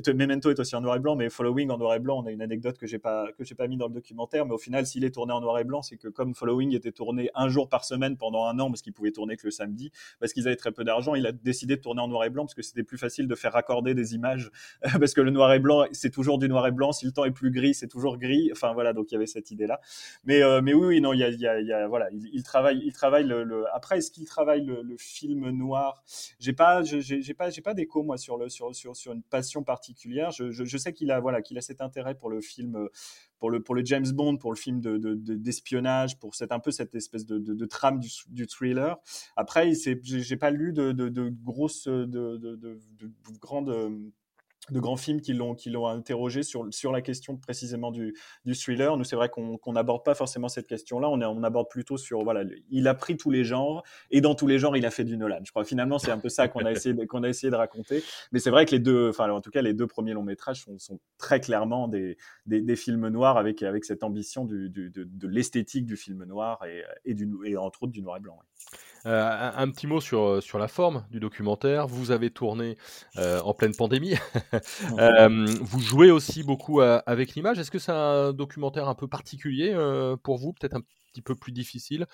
Memento 0.08 0.50
est 0.50 0.60
aussi 0.60 0.76
en 0.76 0.82
noir 0.82 0.96
et 0.96 1.00
blanc 1.00 1.16
mais 1.16 1.30
Following 1.30 1.70
en 1.70 1.78
noir 1.78 1.96
et 1.96 2.00
blanc 2.00 2.07
On 2.16 2.26
a 2.26 2.32
une 2.32 2.42
anecdote 2.42 2.78
que 2.78 2.88
j'ai 2.88 3.00
pas 3.00 3.32
que 3.38 3.44
j'ai 3.44 3.56
pas 3.56 3.68
mis 3.68 3.78
dans 3.78 3.88
le 3.88 3.94
documentaire, 3.94 4.46
mais 4.46 4.54
au 4.54 4.58
final, 4.58 4.86
s'il 4.86 5.04
est 5.04 5.12
tourné 5.12 5.34
en 5.34 5.42
noir 5.42 5.60
et 5.60 5.64
blanc, 5.64 5.82
c'est 5.82 5.98
que 5.98 6.08
comme 6.08 6.34
Following 6.34 6.76
était 6.76 6.92
tourné 6.92 7.30
un 7.36 7.50
jour 7.50 7.70
par 7.70 7.86
semaine 7.86 8.18
pendant 8.18 8.46
un 8.46 8.60
an, 8.60 8.70
parce 8.70 8.82
qu'il 8.82 8.94
pouvait 8.94 9.12
tourner 9.12 9.38
que 9.38 9.46
le 9.46 9.52
samedi, 9.52 9.92
parce 10.20 10.34
qu'ils 10.34 10.48
avaient 10.48 10.56
très 10.56 10.72
peu 10.72 10.84
d'argent, 10.84 11.16
il 11.16 11.26
a 11.26 11.32
décidé 11.32 11.76
de 11.76 11.82
tourner 11.82 12.02
en 12.02 12.08
noir 12.08 12.24
et 12.26 12.30
blanc 12.30 12.46
parce 12.46 12.54
que 12.54 12.62
c'était 12.62 12.84
plus 12.84 12.98
facile 12.98 13.28
de 13.28 13.36
faire 13.36 13.54
raccorder 13.54 13.94
des 13.94 14.16
images, 14.16 14.52
parce 15.00 15.14
que 15.14 15.22
le 15.22 15.32
noir 15.32 15.54
et 15.54 15.60
blanc, 15.60 15.86
c'est 15.92 16.12
toujours 16.12 16.38
du 16.38 16.48
noir 16.50 16.68
et 16.68 16.72
blanc. 16.72 16.92
Si 16.92 17.06
le 17.06 17.12
temps 17.12 17.26
est 17.26 17.32
plus 17.32 17.52
gris, 17.52 17.74
c'est 17.74 17.88
toujours 17.88 18.18
gris. 18.18 18.50
Enfin 18.52 18.74
voilà, 18.74 18.94
donc 18.94 19.12
il 19.12 19.16
y 19.16 19.18
avait 19.18 19.28
cette 19.28 19.52
idée-là. 19.52 19.80
Mais 20.24 20.42
euh, 20.44 20.62
mais 20.62 20.74
oui, 20.74 21.02
non, 21.02 21.14
il 21.14 21.20
y 21.20 21.48
a, 21.48 21.88
voilà, 21.88 22.10
il, 22.12 22.44
travaille, 22.44 22.82
il 22.84 22.94
travaille 22.94 23.26
le, 23.26 23.66
Après, 23.74 23.98
est-ce 23.98 24.12
qu'il 24.12 24.26
travaille 24.26 24.66
le, 24.66 24.98
film 24.98 25.50
noir? 25.52 26.04
J'ai 26.40 26.54
pas, 26.54 26.84
j'ai 26.84 27.34
pas, 27.34 27.50
j'ai 27.50 27.62
pas 27.62 27.74
d'écho 27.74 28.04
moi 28.04 28.18
sur 28.18 28.38
le 28.38 28.50
sur 28.50 28.76
sur 28.76 28.96
sur 28.96 29.14
une 29.14 29.24
passion 29.24 29.64
particulière. 29.64 30.32
Je, 30.32 30.52
je, 30.52 30.66
je 30.66 30.78
sais 30.78 30.94
qu'il 30.94 31.12
a 31.12 31.20
voilà 31.20 31.42
qu'il 31.42 31.58
a 31.58 31.62
cet 31.62 31.82
intérêt 31.88 32.16
pour 32.16 32.30
le 32.30 32.42
film, 32.42 32.76
euh, 32.76 32.88
pour 33.40 33.50
le, 33.50 33.62
pour 33.62 33.76
le 33.76 33.84
James 33.84 34.08
Bond, 34.14 34.38
pour 34.38 34.52
le 34.52 34.58
film 34.58 34.80
d'espionnage, 34.82 36.16
de, 36.16 36.20
pour 36.20 36.36
cette, 36.36 36.52
un 36.52 36.60
peu 36.60 36.72
cette 36.72 36.94
espèce 36.96 37.26
de, 37.26 37.66
trame 37.66 38.00
du, 38.00 38.48
thriller. 38.48 38.98
Après, 39.36 39.74
j'ai 39.74 40.38
pas 40.38 40.52
lu 40.52 40.74
de, 40.74 41.30
grosses, 41.44 41.88
de, 41.88 42.40
grandes 43.42 44.12
de 44.70 44.80
grands 44.80 44.98
films 44.98 45.22
qui 45.22 45.34
l'ont 45.34 45.56
qui 45.56 45.70
l'ont 45.70 45.88
interrogé 45.88 46.44
sur 46.44 46.66
sur 46.72 46.92
la 46.92 47.02
question 47.02 47.38
précisément 47.38 47.92
du, 47.92 48.16
du 48.46 48.56
thriller. 48.56 48.98
Nous, 48.98 49.04
c'est 49.04 49.16
vrai 49.16 49.30
qu'on 49.30 49.74
n'aborde 49.74 50.04
pas 50.04 50.16
forcément 50.16 50.50
cette 50.50 50.68
question-là. 50.68 51.10
On, 51.10 51.22
on 51.22 51.44
aborde 51.44 51.70
plutôt 51.70 51.98
sur 51.98 52.24
voilà, 52.24 52.44
il 52.70 52.88
a 52.88 52.94
pris 52.94 53.18
tous 53.18 53.32
les 53.32 53.44
genres 53.44 53.84
et 54.12 54.22
dans 54.22 54.36
tous 54.36 54.48
les 54.48 54.60
genres, 54.60 54.76
il 54.76 54.86
a 54.86 54.92
fait 54.92 55.04
du 55.04 55.18
Nolan. 55.18 55.40
Je 55.44 55.52
crois 55.52 55.64
finalement 55.64 56.00
c'est 56.00 56.12
un 56.12 56.20
peu 56.20 56.30
ça 56.30 56.48
qu'on 56.48 56.66
a 56.66 56.72
essayé 56.74 57.08
qu'on 57.08 57.24
a 57.24 57.30
essayé 57.30 57.50
de 57.50 57.56
raconter. 57.56 58.04
Mais 58.32 58.40
c'est 58.40 58.50
vrai 58.50 58.66
que 58.66 58.72
les 58.72 58.80
deux, 58.80 59.10
enfin 59.10 59.30
en 59.32 59.42
tout 59.42 59.52
cas 59.52 59.62
les 59.62 59.74
deux 59.74 59.88
premiers 59.88 60.14
longs 60.14 60.24
métrages 60.24 60.64
sont, 60.64 60.78
sont 60.80 61.00
très 61.18 61.40
clairement 61.40 61.88
des, 61.88 62.18
des, 62.46 62.62
des, 62.62 62.76
films 62.76 63.08
noirs 63.08 63.38
avec 63.38 63.64
avec 63.64 63.86
cette 63.86 64.04
ambition 64.04 64.46
du, 64.46 64.70
du, 64.70 64.90
de, 64.90 65.04
de 65.04 65.28
l'esthétique 65.28 65.86
du 65.86 65.96
film 65.96 66.24
noir 66.26 66.64
et, 66.66 66.84
et 67.06 67.14
du 67.14 67.30
et 67.46 67.58
entre 67.58 67.84
autres 67.84 67.94
du 67.94 68.02
noir 68.02 68.18
et 68.18 68.20
blanc. 68.20 68.40
Euh, 69.06 69.52
un, 69.56 69.70
petit 69.70 69.88
mot 69.88 70.02
sur, 70.02 70.44
sur 70.44 70.60
la 70.60 70.68
forme 70.68 71.06
du 71.10 71.20
documentaire. 71.20 71.88
Vous 71.88 72.12
avez 72.12 72.30
tourné 72.30 72.78
euh, 73.18 73.40
en 73.42 73.54
pleine 73.54 73.74
pandémie, 73.74 74.16
vous 75.62 75.80
jouez 75.80 76.12
aussi 76.12 76.44
beaucoup 76.44 76.82
avec 76.82 77.36
l'image. 77.36 77.60
Est-ce 77.60 77.72
que 77.72 77.80
c'est 77.80 77.92
un 77.92 78.34
documentaire 78.34 78.88
un 78.88 78.96
peu 78.96 79.08
particulier 79.08 79.76
pour 80.24 80.38
vous, 80.38 80.54
peut-être 80.54 80.76
un 80.76 80.82
petit 81.12 81.22
peu 81.22 81.36
plus 81.36 81.52
difficile 81.52 82.06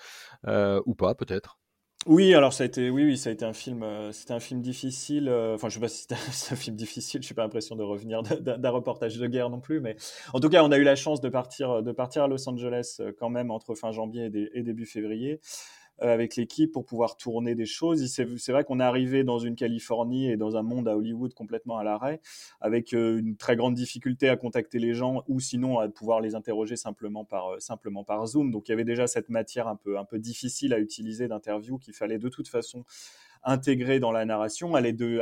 ou 0.46 0.94
pas, 0.94 1.14
peut-être? 1.14 1.58
Oui, 2.06 2.34
alors 2.34 2.52
ça 2.52 2.64
a 2.64 2.66
été, 2.66 2.90
oui, 2.90 3.02
oui, 3.04 3.16
ça 3.16 3.30
a 3.30 3.32
été 3.32 3.46
un 3.46 3.54
film, 3.54 3.82
euh, 3.82 4.12
c'était 4.12 4.34
un 4.34 4.40
film 4.40 4.60
difficile. 4.60 5.26
Euh, 5.26 5.54
enfin, 5.54 5.70
je 5.70 5.74
sais 5.74 5.80
pas 5.80 5.88
si 5.88 6.02
c'était 6.02 6.16
un 6.16 6.16
film 6.56 6.76
difficile. 6.76 7.22
Je 7.22 7.26
suis 7.26 7.34
pas 7.34 7.42
l'impression 7.42 7.76
de 7.76 7.82
revenir 7.82 8.22
d'un 8.22 8.70
reportage 8.70 9.16
de 9.16 9.26
guerre 9.26 9.48
non 9.48 9.60
plus, 9.60 9.80
mais 9.80 9.96
en 10.34 10.40
tout 10.40 10.50
cas, 10.50 10.62
on 10.64 10.70
a 10.70 10.76
eu 10.76 10.82
la 10.82 10.96
chance 10.96 11.22
de 11.22 11.30
partir, 11.30 11.82
de 11.82 11.92
partir 11.92 12.24
à 12.24 12.28
Los 12.28 12.46
Angeles 12.46 12.98
euh, 13.00 13.12
quand 13.18 13.30
même 13.30 13.50
entre 13.50 13.74
fin 13.74 13.90
janvier 13.90 14.30
et 14.52 14.62
début 14.62 14.84
février. 14.84 15.40
Euh, 16.02 16.12
avec 16.12 16.34
l'équipe 16.34 16.72
pour 16.72 16.84
pouvoir 16.84 17.16
tourner 17.16 17.54
des 17.54 17.66
choses. 17.66 18.04
C'est 18.08 18.50
vrai 18.50 18.64
qu'on 18.64 18.80
est 18.80 18.84
arrivé 18.84 19.22
dans 19.22 19.38
une 19.38 19.54
Californie 19.54 20.28
et 20.28 20.36
dans 20.36 20.56
un 20.56 20.62
monde 20.62 20.88
à 20.88 20.96
Hollywood 20.96 21.34
complètement 21.34 21.78
à 21.78 21.84
l'arrêt, 21.84 22.20
avec 22.60 22.92
euh, 22.94 23.18
une 23.18 23.36
très 23.36 23.54
grande 23.54 23.74
difficulté 23.74 24.28
à 24.28 24.36
contacter 24.36 24.80
les 24.80 24.92
gens 24.92 25.22
ou 25.28 25.38
sinon 25.38 25.78
à 25.78 25.88
pouvoir 25.88 26.20
les 26.20 26.34
interroger 26.34 26.74
simplement 26.74 27.24
par, 27.24 27.54
euh, 27.54 27.60
simplement 27.60 28.02
par 28.02 28.26
Zoom. 28.26 28.50
Donc 28.50 28.66
il 28.66 28.72
y 28.72 28.74
avait 28.74 28.82
déjà 28.82 29.06
cette 29.06 29.28
matière 29.28 29.68
un 29.68 29.76
peu, 29.76 29.96
un 29.96 30.04
peu 30.04 30.18
difficile 30.18 30.74
à 30.74 30.80
utiliser 30.80 31.28
d'interview 31.28 31.78
qu'il 31.78 31.94
fallait 31.94 32.18
de 32.18 32.28
toute 32.28 32.48
façon 32.48 32.84
intégrer 33.44 34.00
dans 34.00 34.10
la 34.10 34.24
narration. 34.24 34.76
Elle 34.76 34.86
est 34.86 34.92
de, 34.94 35.20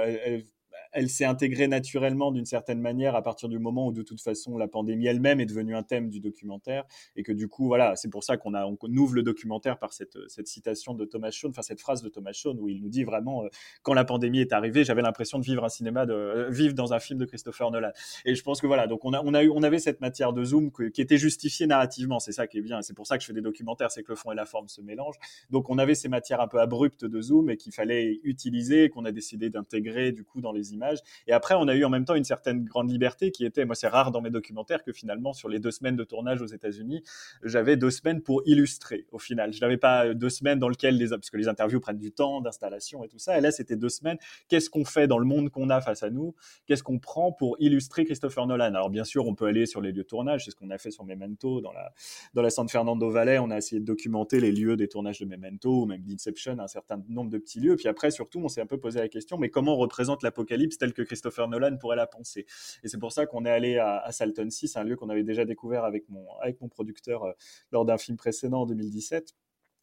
s'est 1.10 1.24
intégrée 1.24 1.68
naturellement 1.68 2.32
d'une 2.32 2.44
certaine 2.44 2.80
manière 2.80 3.14
à 3.14 3.22
partir 3.22 3.48
du 3.48 3.58
moment 3.58 3.88
où 3.88 3.92
de 3.92 4.02
toute 4.02 4.20
façon 4.20 4.56
la 4.58 4.68
pandémie 4.68 5.06
elle-même 5.06 5.40
est 5.40 5.46
devenue 5.46 5.74
un 5.74 5.82
thème 5.82 6.08
du 6.08 6.20
documentaire 6.20 6.84
et 7.16 7.22
que 7.22 7.32
du 7.32 7.48
coup 7.48 7.66
voilà 7.66 7.96
c'est 7.96 8.10
pour 8.10 8.24
ça 8.24 8.36
qu'on 8.36 8.54
a 8.54 8.66
on 8.66 8.76
ouvre 8.96 9.14
le 9.14 9.22
documentaire 9.22 9.78
par 9.78 9.92
cette, 9.92 10.18
cette 10.28 10.48
citation 10.48 10.94
de 10.94 11.04
Thomas 11.04 11.30
Shawn, 11.30 11.50
enfin 11.50 11.62
cette 11.62 11.80
phrase 11.80 12.02
de 12.02 12.08
Thomas 12.08 12.32
Shawn 12.32 12.58
où 12.58 12.68
il 12.68 12.80
nous 12.82 12.88
dit 12.88 13.04
vraiment 13.04 13.44
euh, 13.44 13.48
quand 13.82 13.94
la 13.94 14.04
pandémie 14.04 14.40
est 14.40 14.52
arrivée 14.52 14.84
j'avais 14.84 15.02
l'impression 15.02 15.38
de 15.38 15.44
vivre 15.44 15.64
un 15.64 15.68
cinéma 15.68 16.06
de 16.06 16.12
euh, 16.12 16.50
vivre 16.50 16.74
dans 16.74 16.92
un 16.92 17.00
film 17.00 17.18
de 17.18 17.24
Christopher 17.24 17.70
Nolan 17.70 17.92
et 18.24 18.34
je 18.34 18.42
pense 18.42 18.60
que 18.60 18.66
voilà 18.66 18.86
donc 18.86 19.04
on 19.04 19.12
a 19.12 19.22
on 19.24 19.34
a 19.34 19.42
eu 19.42 19.50
on 19.50 19.62
avait 19.62 19.78
cette 19.78 20.00
matière 20.00 20.32
de 20.32 20.44
zoom 20.44 20.70
qui 20.92 21.00
était 21.00 21.18
justifiée 21.18 21.66
narrativement. 21.66 22.20
C'est 22.20 22.32
ça 22.32 22.46
qui 22.46 22.58
est 22.58 22.62
bien 22.62 22.82
c'est 22.82 22.94
pour 22.94 23.06
ça 23.06 23.16
que 23.16 23.22
je 23.22 23.28
fais 23.28 23.32
des 23.32 23.40
documentaires 23.40 23.90
c'est 23.90 24.02
que 24.02 24.10
le 24.10 24.16
fond 24.16 24.32
et 24.32 24.34
la 24.34 24.46
forme 24.46 24.68
se 24.68 24.80
mélangent. 24.80 25.18
Donc 25.50 25.70
on 25.70 25.78
avait 25.78 25.94
ces 25.94 26.08
matières 26.08 26.40
un 26.40 26.48
peu 26.48 26.60
abruptes 26.60 27.04
de 27.04 27.20
zoom 27.20 27.50
et 27.50 27.56
qu'il 27.56 27.72
fallait 27.72 28.20
utiliser 28.24 28.88
qu'on 28.88 29.04
a 29.04 29.12
décidé 29.12 29.50
d'intégrer 29.50 30.12
du 30.12 30.24
coup 30.24 30.40
dans 30.40 30.52
les 30.52 30.72
images 30.72 30.81
et 31.26 31.32
après, 31.32 31.54
on 31.54 31.68
a 31.68 31.74
eu 31.74 31.84
en 31.84 31.90
même 31.90 32.04
temps 32.04 32.14
une 32.14 32.24
certaine 32.24 32.64
grande 32.64 32.90
liberté 32.90 33.30
qui 33.30 33.44
était, 33.44 33.64
moi, 33.64 33.74
c'est 33.74 33.88
rare 33.88 34.10
dans 34.10 34.20
mes 34.20 34.30
documentaires 34.30 34.82
que 34.82 34.92
finalement, 34.92 35.32
sur 35.32 35.48
les 35.48 35.58
deux 35.58 35.70
semaines 35.70 35.96
de 35.96 36.04
tournage 36.04 36.42
aux 36.42 36.46
États-Unis, 36.46 37.02
j'avais 37.42 37.76
deux 37.76 37.90
semaines 37.90 38.22
pour 38.22 38.42
illustrer 38.46 39.06
au 39.12 39.18
final. 39.18 39.52
Je 39.52 39.60
n'avais 39.60 39.76
pas 39.76 40.14
deux 40.14 40.30
semaines 40.30 40.58
dans 40.58 40.68
lesquelles 40.68 40.96
les, 40.96 41.08
parce 41.08 41.30
que 41.30 41.36
les 41.36 41.48
interviews 41.48 41.80
prennent 41.80 41.98
du 41.98 42.12
temps 42.12 42.40
d'installation 42.40 43.04
et 43.04 43.08
tout 43.08 43.18
ça. 43.18 43.38
Et 43.38 43.40
là, 43.40 43.50
c'était 43.50 43.76
deux 43.76 43.88
semaines. 43.88 44.18
Qu'est-ce 44.48 44.70
qu'on 44.70 44.84
fait 44.84 45.06
dans 45.06 45.18
le 45.18 45.26
monde 45.26 45.50
qu'on 45.50 45.70
a 45.70 45.80
face 45.80 46.02
à 46.02 46.10
nous? 46.10 46.34
Qu'est-ce 46.66 46.82
qu'on 46.82 46.98
prend 46.98 47.32
pour 47.32 47.56
illustrer 47.60 48.04
Christopher 48.04 48.46
Nolan? 48.46 48.74
Alors, 48.74 48.90
bien 48.90 49.04
sûr, 49.04 49.26
on 49.26 49.34
peut 49.34 49.46
aller 49.46 49.66
sur 49.66 49.80
les 49.80 49.92
lieux 49.92 50.02
de 50.02 50.08
tournage. 50.08 50.44
C'est 50.44 50.50
ce 50.50 50.56
qu'on 50.56 50.70
a 50.70 50.78
fait 50.78 50.90
sur 50.90 51.04
Memento 51.04 51.60
dans 51.60 51.72
la, 51.72 51.92
dans 52.34 52.42
la 52.42 52.50
San 52.50 52.68
Fernando 52.68 53.10
Valley. 53.10 53.38
On 53.38 53.50
a 53.50 53.58
essayé 53.58 53.80
de 53.80 53.86
documenter 53.86 54.40
les 54.40 54.52
lieux 54.52 54.76
des 54.76 54.88
tournages 54.88 55.20
de 55.20 55.26
Memento 55.26 55.82
ou 55.82 55.86
même 55.86 56.02
d'Inception, 56.02 56.58
un 56.58 56.68
certain 56.68 57.02
nombre 57.08 57.30
de 57.30 57.38
petits 57.38 57.60
lieux. 57.60 57.76
Puis 57.76 57.88
après, 57.88 58.10
surtout, 58.10 58.40
on 58.42 58.48
s'est 58.48 58.60
un 58.60 58.66
peu 58.66 58.78
posé 58.78 59.00
la 59.00 59.08
question, 59.08 59.38
mais 59.38 59.48
comment 59.48 59.74
on 59.74 59.78
représente 59.78 60.22
l'apocalypse 60.22 60.71
tel 60.78 60.92
que 60.92 61.02
Christopher 61.02 61.48
Nolan 61.48 61.76
pourrait 61.78 61.96
la 61.96 62.06
penser. 62.06 62.46
Et 62.82 62.88
c'est 62.88 62.98
pour 62.98 63.12
ça 63.12 63.26
qu'on 63.26 63.44
est 63.44 63.50
allé 63.50 63.78
à, 63.78 64.10
Salton 64.10 64.50
6, 64.50 64.76
un 64.76 64.84
lieu 64.84 64.96
qu'on 64.96 65.08
avait 65.08 65.24
déjà 65.24 65.44
découvert 65.44 65.84
avec 65.84 66.08
mon, 66.08 66.26
avec 66.40 66.60
mon 66.60 66.68
producteur 66.68 67.24
euh, 67.24 67.32
lors 67.70 67.84
d'un 67.84 67.98
film 67.98 68.16
précédent 68.16 68.62
en 68.62 68.66
2017. 68.66 69.34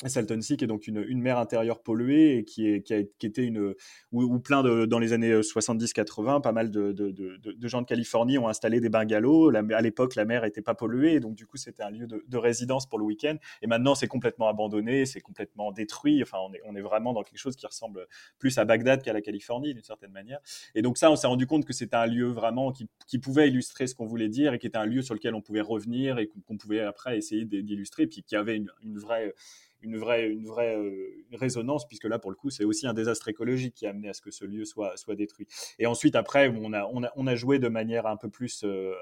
Salton 0.07 0.39
Sea, 0.41 0.55
qui 0.55 0.63
est 0.63 0.67
donc 0.67 0.87
une, 0.87 1.03
une, 1.07 1.21
mer 1.21 1.37
intérieure 1.37 1.81
polluée 1.81 2.37
et 2.37 2.45
qui, 2.45 2.67
est, 2.67 2.81
qui, 2.81 2.93
a, 2.93 3.03
qui 3.03 3.25
était 3.25 3.43
une 3.43 3.75
où, 4.13 4.39
plein 4.39 4.63
de 4.63 4.85
dans 4.85 4.99
les 4.99 5.11
années 5.11 5.33
70-80, 5.33 6.37
euh, 6.37 6.39
pas 6.39 6.53
mal 6.53 6.71
de, 6.71 6.93
de, 6.93 7.11
de, 7.11 7.67
gens 7.67 7.81
de 7.81 7.85
Californie 7.85 8.37
ont 8.37 8.47
installé 8.47 8.79
des 8.79 8.87
bungalows. 8.87 9.53
à 9.53 9.81
l'époque, 9.81 10.15
la 10.15 10.23
mer 10.23 10.45
était 10.45 10.61
pas 10.61 10.73
polluée, 10.73 11.19
donc 11.19 11.35
du 11.35 11.45
coup, 11.45 11.57
c'était 11.57 11.83
un 11.83 11.89
lieu 11.89 12.07
de, 12.07 12.37
résidence 12.37 12.87
pour 12.87 12.97
le 12.97 13.03
week-end. 13.03 13.35
Et 13.61 13.67
maintenant, 13.67 13.93
c'est 13.93 14.07
complètement 14.07 14.47
abandonné, 14.47 15.05
c'est 15.05 15.19
complètement 15.19 15.73
détruit. 15.73 16.23
Enfin, 16.23 16.37
on 16.41 16.53
est, 16.53 16.61
on 16.65 16.75
est 16.75 16.81
vraiment 16.81 17.11
dans 17.11 17.23
quelque 17.23 17.37
chose 17.37 17.57
qui 17.57 17.65
ressemble 17.65 18.07
plus 18.37 18.57
à 18.57 18.63
Bagdad 18.63 19.01
qu'à 19.03 19.11
la 19.11 19.21
Californie 19.21 19.73
d'une 19.73 19.83
certaine 19.83 20.11
manière. 20.11 20.39
Et 20.75 20.81
donc 20.81 20.97
ça, 20.97 21.11
on 21.11 21.17
s'est 21.17 21.27
rendu 21.27 21.45
compte 21.45 21.65
que 21.65 21.73
c'était 21.73 21.97
un 21.97 22.05
lieu 22.05 22.27
vraiment 22.27 22.71
qui, 22.71 22.87
qui 23.07 23.19
pouvait 23.19 23.49
illustrer 23.49 23.87
ce 23.87 23.95
qu'on 23.95 24.05
voulait 24.05 24.29
dire 24.29 24.53
et 24.53 24.59
qui 24.59 24.67
était 24.67 24.77
un 24.77 24.85
lieu 24.85 25.01
sur 25.01 25.13
lequel 25.13 25.35
on 25.35 25.41
pouvait 25.41 25.59
revenir 25.59 26.19
et 26.19 26.27
qu'on 26.47 26.57
pouvait 26.57 26.79
après 26.79 27.17
essayer 27.17 27.43
d'illustrer, 27.43 28.07
puis 28.07 28.23
qui 28.23 28.37
avait 28.37 28.55
une, 28.55 28.71
une 28.81 28.97
vraie 28.97 29.33
une 29.81 29.97
vraie, 29.97 30.27
une 30.27 30.45
vraie 30.45 30.75
euh, 30.75 31.25
résonance, 31.33 31.87
puisque 31.87 32.05
là, 32.05 32.19
pour 32.19 32.31
le 32.31 32.35
coup, 32.35 32.49
c'est 32.49 32.63
aussi 32.63 32.87
un 32.87 32.93
désastre 32.93 33.27
écologique 33.27 33.73
qui 33.75 33.87
a 33.87 33.91
amené 33.91 34.09
à 34.09 34.13
ce 34.13 34.21
que 34.21 34.31
ce 34.31 34.45
lieu 34.45 34.65
soit, 34.65 34.97
soit 34.97 35.15
détruit. 35.15 35.47
Et 35.77 35.85
ensuite, 35.85 36.15
après, 36.15 36.49
on 36.49 36.73
a, 36.73 36.85
on 36.91 37.03
a, 37.03 37.11
on 37.15 37.27
a 37.27 37.35
joué 37.35 37.59
de 37.59 37.67
manière 37.67 38.05
un 38.07 38.17
peu 38.17 38.29
plus 38.29 38.63
euh, 38.63 38.93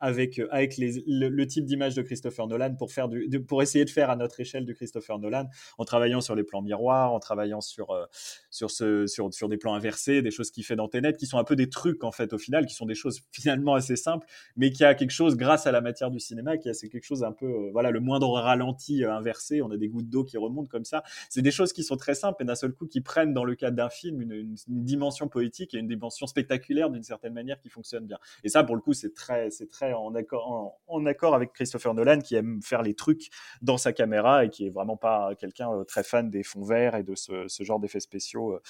avec, 0.00 0.38
euh, 0.38 0.48
avec 0.50 0.76
le, 0.78 1.46
type 1.46 1.64
d'image 1.64 1.94
de 1.94 2.02
Christopher 2.02 2.46
Nolan 2.46 2.74
pour, 2.76 2.92
faire 2.92 3.08
pour 3.46 3.62
essayer 3.62 3.84
de 3.84 3.90
faire 3.90 4.10
à 4.10 4.16
notre 4.16 4.40
échelle 4.40 4.64
du 4.64 4.74
Christopher 4.74 5.18
Nolan, 5.18 5.46
en 5.78 5.84
travaillant 5.84 6.20
sur 6.20 6.34
les 6.34 6.44
plans 6.44 6.62
miroirs, 6.62 7.12
en 7.12 7.18
travaillant 7.18 7.60
sur, 7.60 7.90
euh, 7.90 8.04
sur, 8.50 8.70
sur, 8.70 9.48
des 9.48 9.56
plans 9.56 9.74
inversés, 9.74 10.22
des 10.22 10.30
choses 10.30 10.50
qu'il 10.50 10.64
fait 10.64 10.76
dans 10.76 10.88
Tenet, 10.88 11.14
qui 11.14 11.26
sont 11.26 11.38
un 11.38 11.44
peu 11.44 11.56
des 11.56 11.68
trucs 11.68 12.04
en 12.04 12.12
fait 12.12 12.32
au 12.32 12.38
final, 12.38 12.66
qui 12.66 12.74
sont 12.74 12.86
des 12.86 12.94
choses 12.94 13.20
finalement 13.32 13.74
assez 13.74 13.96
simples, 13.96 14.26
mais 14.56 14.70
qui 14.70 14.84
a 14.84 14.94
quelque 14.94 15.10
chose 15.10 15.36
grâce 15.36 15.66
à 15.66 15.72
la 15.72 15.80
matière 15.80 16.10
du 16.10 16.20
cinéma, 16.20 16.56
qui 16.58 16.68
a 16.68 16.72
quelque 16.72 17.04
chose 17.04 17.24
un 17.24 17.32
peu, 17.32 17.46
euh, 17.46 17.70
voilà, 17.72 17.90
le 17.90 18.00
moindre 18.00 18.30
ralenti 18.30 19.04
inversé, 19.04 19.62
on 19.62 19.70
a 19.70 19.76
des 19.76 19.88
gouttes 19.88 20.08
d'eau 20.08 20.24
qui 20.24 20.36
remontent 20.36 20.68
comme 20.68 20.84
ça. 20.84 21.02
C'est 21.28 21.42
des 21.42 21.50
choses 21.50 21.72
qui 21.72 21.82
sont 21.82 21.96
très 21.96 22.14
simples 22.14 22.42
et 22.42 22.46
d'un 22.46 22.54
seul 22.54 22.72
coup 22.72 22.86
qui 22.86 23.00
prennent 23.00 23.32
dans 23.32 23.44
le 23.44 23.54
cadre 23.54 23.76
d'un 23.76 23.88
film 23.88 24.22
une, 24.22 24.32
une, 24.32 24.56
une, 24.68 24.84
dimension 24.84 25.28
poétique 25.28 25.74
et 25.74 25.78
une 25.78 25.88
dimension 25.88 26.26
spectaculaire 26.26 26.90
d'une 26.90 27.02
certaine 27.02 27.32
manière 27.32 27.58
qui 27.60 27.68
fonctionne 27.68 28.06
bien. 28.06 28.18
Et 28.44 28.48
ça, 28.48 28.64
pour 28.64 28.76
le 28.76 28.80
coup, 28.80 28.92
c'est 28.92 29.14
très, 29.14 29.50
c'est 29.50 29.68
très 29.68 29.87
en 29.92 30.14
accord, 30.14 30.78
en, 30.86 31.06
accord 31.06 31.34
avec 31.34 31.52
Christopher 31.52 31.94
Nolan 31.94 32.20
qui 32.20 32.34
aime 32.34 32.60
faire 32.62 32.82
les 32.82 32.94
trucs 32.94 33.28
dans 33.62 33.78
sa 33.78 33.92
caméra 33.92 34.44
et 34.44 34.50
qui 34.50 34.66
est 34.66 34.70
vraiment 34.70 34.96
pas 34.96 35.34
quelqu'un 35.36 35.72
euh, 35.72 35.84
très 35.84 36.02
fan 36.02 36.30
des 36.30 36.42
fonds 36.42 36.64
verts 36.64 36.94
et 36.94 37.02
de 37.02 37.14
ce, 37.14 37.46
genre 37.60 37.80
d'effets 37.80 38.00
spéciaux 38.00 38.54
euh, 38.54 38.62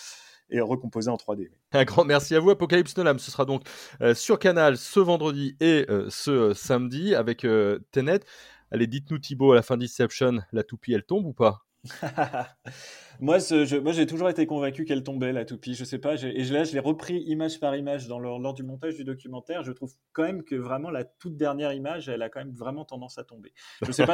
et 0.51 0.61
recomposés 0.61 1.11
en 1.11 1.17
3D. 1.17 1.51
Un 1.73 1.85
grand 1.85 2.05
merci 2.05 2.35
à 2.35 2.41
vous, 2.41 2.51
Apocalypse 2.51 2.97
Nolan. 2.97 3.19
Ce 3.19 3.31
sera 3.31 3.45
donc 3.45 3.63
euh, 4.01 4.15
sur 4.15 4.39
Canal 4.39 4.77
ce 4.77 5.01
vendredi 5.01 5.57
et 5.61 5.87
ce 6.09 6.55
samedi 6.55 7.15
avec 7.15 7.47
Tenet. 7.93 8.21
Allez, 8.71 8.87
dites-nous 8.87 9.19
Thibaut, 9.19 9.53
à 9.53 9.55
la 9.55 9.63
fin 9.63 9.77
d'Inception, 9.77 10.41
la 10.53 10.63
toupie, 10.63 10.93
elle 10.93 11.05
tombe 11.05 11.27
ou 11.27 11.33
pas? 11.33 11.65
moi, 13.21 13.39
moi, 13.83 13.93
j'ai 13.93 14.07
toujours 14.07 14.29
été 14.29 14.47
convaincu 14.47 14.85
qu'elle 14.85 15.03
tombait, 15.03 15.33
la 15.33 15.45
toupie. 15.45 15.75
Je 15.75 15.85
sais 15.85 15.99
pas. 15.99 16.15
Et 16.23 16.45
là, 16.45 16.65
je 16.65 16.73
l'ai 16.73 16.79
repris 16.79 17.23
image 17.27 17.59
par 17.61 17.75
image 17.75 18.09
lors 18.09 18.55
du 18.55 18.63
montage 18.63 18.95
du 18.95 19.05
documentaire. 19.05 19.65
Je 19.65 19.73
trouve 19.73 19.93
quand 20.13 20.23
même 20.23 20.45
que 20.45 20.55
vraiment 20.55 20.91
la 20.91 21.05
toute 21.05 21.37
dernière 21.37 21.73
image, 21.73 22.09
elle 22.09 22.23
a 22.23 22.29
quand 22.29 22.41
même 22.41 22.53
vraiment 22.53 22.85
tendance 22.85 23.19
à 23.19 23.25
tomber. 23.25 23.53
Je 23.83 23.93
sais 23.93 24.03
sais 24.03 24.07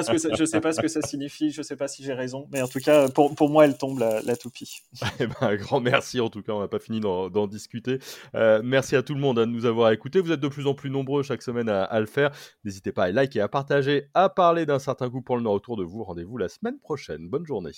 pas 0.61 0.73
ce 0.73 0.81
que 0.81 0.89
ça 0.89 1.03
signifie. 1.03 1.51
Je 1.51 1.63
sais 1.63 1.77
pas 1.77 1.89
si 1.89 2.03
j'ai 2.03 2.15
raison, 2.15 2.49
mais 2.51 2.63
en 2.63 2.69
tout 2.69 2.81
cas, 2.81 3.09
pour, 3.09 3.51
moi, 3.51 3.67
elle 3.67 3.77
tombe 3.77 3.99
la, 3.99 4.37
toupie. 4.37 4.83
Eh 5.21 5.27
ben, 5.27 5.35
un 5.43 5.57
grand 5.57 5.81
merci. 5.81 6.21
En 6.21 6.29
tout 6.29 6.43
cas, 6.43 6.53
on 6.53 6.61
n'a 6.61 6.69
pas 6.69 6.79
fini 6.79 7.01
d'en 7.01 7.47
discuter. 7.47 7.99
Euh, 8.35 8.63
merci 8.65 8.97
à 8.97 9.03
tout 9.03 9.15
le 9.15 9.21
monde 9.21 9.39
hein, 9.39 9.47
de 9.47 9.53
nous 9.53 9.67
avoir 9.67 9.91
écoutés. 9.93 10.21
Vous 10.21 10.33
êtes 10.33 10.41
de 10.41 10.49
plus 10.49 10.67
en 10.67 10.75
plus 10.75 10.91
nombreux 10.91 11.23
chaque 11.23 11.43
semaine 11.43 11.69
à, 11.69 11.85
à 11.85 12.01
le 12.01 12.07
faire. 12.07 12.31
N'hésitez 12.65 12.93
pas 12.93 13.05
à 13.05 13.11
liker, 13.11 13.41
à 13.41 13.49
partager, 13.49 14.09
à 14.15 14.29
parler 14.29 14.67
d'un 14.67 14.79
certain 14.79 15.09
goût 15.09 15.23
pour 15.23 15.37
le 15.37 15.43
Nord 15.43 15.55
autour 15.55 15.77
de 15.77 15.85
vous. 15.85 16.03
Rendez-vous 16.03 16.39
la 16.39 16.49
semaine 16.49 16.79
prochaine. 16.79 17.29
Bonne 17.29 17.47
journée. 17.47 17.73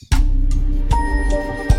Música 0.97 1.76